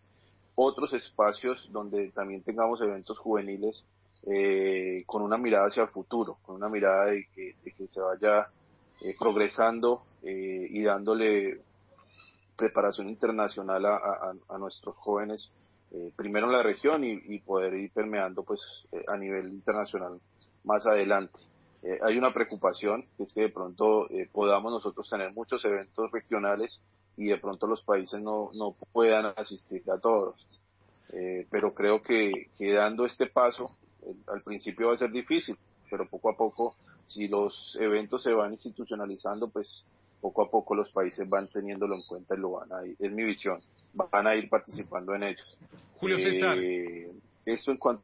otros 0.56 0.94
espacios 0.94 1.68
donde 1.72 2.12
también 2.12 2.42
tengamos 2.42 2.82
eventos 2.82 3.18
juveniles 3.20 3.84
eh, 4.28 5.04
con 5.06 5.22
una 5.22 5.38
mirada 5.38 5.68
hacia 5.68 5.84
el 5.84 5.90
futuro, 5.90 6.40
con 6.42 6.56
una 6.56 6.70
mirada 6.70 7.06
de 7.06 7.28
que, 7.36 7.56
se 7.94 8.00
vaya 8.00 8.48
eh, 9.02 9.16
progresando 9.20 10.04
eh, 10.24 10.68
y 10.70 10.82
dándole 10.82 11.60
preparación 12.58 13.10
internacional 13.10 13.86
a, 13.86 14.58
nuestros 14.58 14.96
jóvenes, 14.96 15.52
primero 16.16 16.48
en 16.48 16.54
la 16.54 16.64
región 16.64 17.04
y, 17.04 17.40
poder 17.40 17.74
ir 17.74 17.92
permeando 17.92 18.44
pues 18.44 18.62
a 19.08 19.18
nivel 19.18 19.52
internacional 19.52 20.22
más 20.64 20.88
adelante. 20.88 21.38
hay 22.02 22.18
una 22.18 22.34
preocupación, 22.34 23.06
que 23.18 23.24
es 23.24 23.34
que 23.34 23.42
de 23.42 23.50
pronto 23.50 24.08
podamos 24.32 24.72
nosotros 24.72 25.10
tener 25.10 25.34
muchos 25.34 25.66
eventos 25.66 26.10
regionales 26.14 26.80
y 27.18 27.28
de 27.28 27.38
pronto 27.38 27.68
los 27.68 27.82
países 27.84 28.22
no, 28.22 28.52
no 28.54 28.76
puedan 28.92 29.34
asistir 29.38 29.84
a 29.90 29.98
todos. 29.98 30.36
Eh, 31.14 31.48
pero 31.50 31.74
creo 31.74 32.02
que, 32.02 32.50
que, 32.58 32.74
dando 32.74 33.06
este 33.06 33.28
paso, 33.28 33.72
eh, 34.02 34.14
al 34.28 34.42
principio 34.42 34.88
va 34.88 34.96
a 34.96 34.98
ser 34.98 35.12
difícil, 35.12 35.58
pero 35.90 36.08
poco 36.08 36.30
a 36.30 36.38
poco, 36.38 36.76
si 37.08 37.28
los 37.28 37.78
eventos 37.80 38.24
se 38.24 38.34
van 38.34 38.54
institucionalizando, 38.54 39.48
pues 39.48 39.84
poco 40.20 40.42
a 40.42 40.50
poco 40.50 40.76
los 40.76 40.90
países 40.90 41.30
van 41.30 41.48
teniéndolo 41.48 41.96
en 41.96 42.02
cuenta 42.04 42.36
y 42.36 42.40
lo 42.40 42.52
van 42.52 42.74
a 42.74 42.86
ir, 42.86 42.96
es 43.00 43.12
mi 43.12 43.24
visión, 43.24 43.62
van 43.94 44.28
a 44.28 44.36
ir 44.36 44.50
participando 44.50 45.14
en 45.14 45.24
ellos. 45.24 45.58
Julio 45.98 46.18
César. 46.18 46.58
Eh, 46.60 47.12
esto 47.46 47.72
en 47.72 47.78
cuanto 47.78 48.04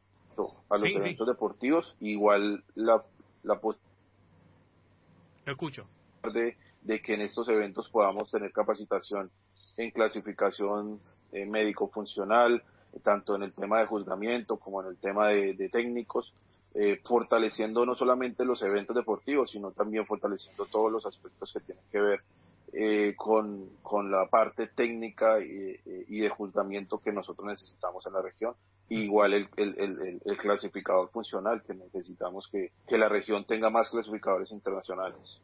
a 0.68 0.78
los 0.78 0.88
eventos 0.88 1.26
deportivos, 1.26 1.94
igual 2.00 2.62
la, 2.74 3.02
la 3.42 3.60
Lo 5.44 5.52
escucho. 5.52 5.84
De, 6.32 6.56
de 6.82 7.00
que 7.00 7.14
en 7.14 7.22
estos 7.22 7.48
eventos 7.48 7.88
podamos 7.88 8.30
tener 8.30 8.52
capacitación 8.52 9.30
en 9.76 9.90
clasificación 9.90 11.00
eh, 11.32 11.46
médico-funcional, 11.46 12.62
tanto 13.02 13.34
en 13.36 13.44
el 13.44 13.52
tema 13.52 13.80
de 13.80 13.86
juzgamiento 13.86 14.58
como 14.58 14.82
en 14.82 14.88
el 14.88 14.96
tema 14.98 15.28
de, 15.28 15.68
técnicos, 15.70 16.32
eh, 16.74 17.00
fortaleciendo 17.04 17.86
no 17.86 17.94
solamente 17.94 18.44
los 18.44 18.62
eventos 18.62 18.94
deportivos, 18.96 19.50
sino 19.50 19.70
también 19.72 20.06
fortaleciendo 20.06 20.66
todos 20.66 20.92
los 20.92 21.06
aspectos 21.06 21.52
que 21.52 21.60
tienen 21.60 21.84
que 21.90 22.00
ver 22.00 22.20
eh, 22.74 23.14
con, 23.16 23.68
con 23.82 24.10
la 24.10 24.26
parte 24.26 24.66
técnica 24.66 25.40
y, 25.40 25.76
y, 26.08 26.20
de 26.20 26.28
juntamiento 26.30 26.98
que 26.98 27.12
nosotros 27.12 27.46
necesitamos 27.46 28.06
en 28.06 28.14
la 28.14 28.22
región. 28.22 28.54
igual 28.88 29.34
el, 29.34 29.48
el, 29.56 29.74
el, 29.78 30.22
el, 30.24 30.38
clasificador 30.38 31.10
funcional, 31.10 31.62
que 31.62 31.74
necesitamos 31.74 32.48
que, 32.50 32.72
que 32.88 32.96
la 32.96 33.10
región 33.10 33.44
tenga 33.44 33.68
más 33.68 33.90
clasificadores 33.90 34.50
internacionales. 34.52 35.40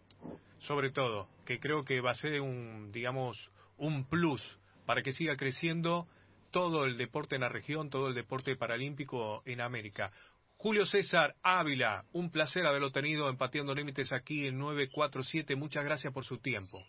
Sobre 0.60 0.90
todo, 0.90 1.28
que 1.46 1.60
creo 1.60 1.84
que 1.84 2.00
va 2.00 2.10
a 2.10 2.14
ser 2.14 2.40
un, 2.40 2.90
digamos, 2.92 3.50
un 3.76 4.04
plus 4.04 4.42
para 4.86 5.02
que 5.02 5.12
siga 5.12 5.36
creciendo 5.36 6.06
todo 6.50 6.84
el 6.84 6.96
deporte 6.96 7.36
en 7.36 7.42
la 7.42 7.48
región, 7.48 7.90
todo 7.90 8.08
el 8.08 8.14
deporte 8.14 8.56
paralímpico 8.56 9.42
en 9.44 9.60
América. 9.60 10.10
Julio 10.56 10.86
César 10.86 11.36
Ávila, 11.42 12.04
un 12.12 12.30
placer 12.30 12.66
haberlo 12.66 12.90
tenido 12.90 13.28
empatiendo 13.28 13.74
límites 13.74 14.12
aquí 14.12 14.48
en 14.48 14.58
947. 14.58 15.54
Muchas 15.54 15.84
gracias 15.84 16.12
por 16.12 16.24
su 16.24 16.38
tiempo. 16.38 16.82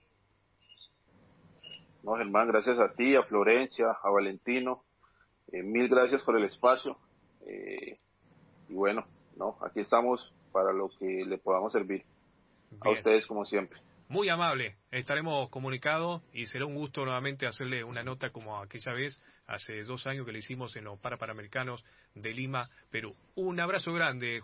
No, 2.02 2.16
Germán, 2.16 2.48
gracias 2.48 2.80
a 2.80 2.94
ti, 2.94 3.16
a 3.16 3.24
Florencia, 3.24 3.92
a 4.02 4.10
Valentino. 4.10 4.84
Eh, 5.52 5.62
mil 5.62 5.88
gracias 5.88 6.24
por 6.24 6.36
el 6.38 6.46
espacio. 6.46 6.98
Eh, 7.46 8.00
y 8.70 8.74
bueno, 8.74 9.06
no, 9.38 9.58
aquí 9.62 9.82
estamos 9.82 10.34
para 10.52 10.74
lo 10.74 10.90
que 10.98 11.26
le 11.26 11.38
podamos 11.38 11.72
servir. 11.72 12.04
A 12.82 12.90
ustedes 12.90 13.26
como 13.28 13.46
siempre. 13.46 13.80
Muy 14.10 14.28
amable, 14.30 14.76
estaremos 14.92 15.50
comunicados 15.50 16.24
y 16.34 16.48
será 16.48 16.66
un 16.66 16.74
gusto 16.74 17.06
nuevamente 17.06 17.46
hacerle 17.46 17.84
una 17.84 18.04
nota 18.04 18.32
como 18.32 18.58
aquella 18.60 18.92
vez, 18.92 19.22
hace 19.46 19.84
dos 19.84 20.08
años 20.08 20.26
que 20.26 20.32
le 20.32 20.40
hicimos 20.40 20.76
en 20.76 20.86
los 20.86 21.00
Parapanamericanos 21.00 21.84
de 22.16 22.34
Lima, 22.34 22.70
Perú. 22.90 23.16
Un 23.36 23.60
abrazo 23.60 23.94
grande. 23.94 24.38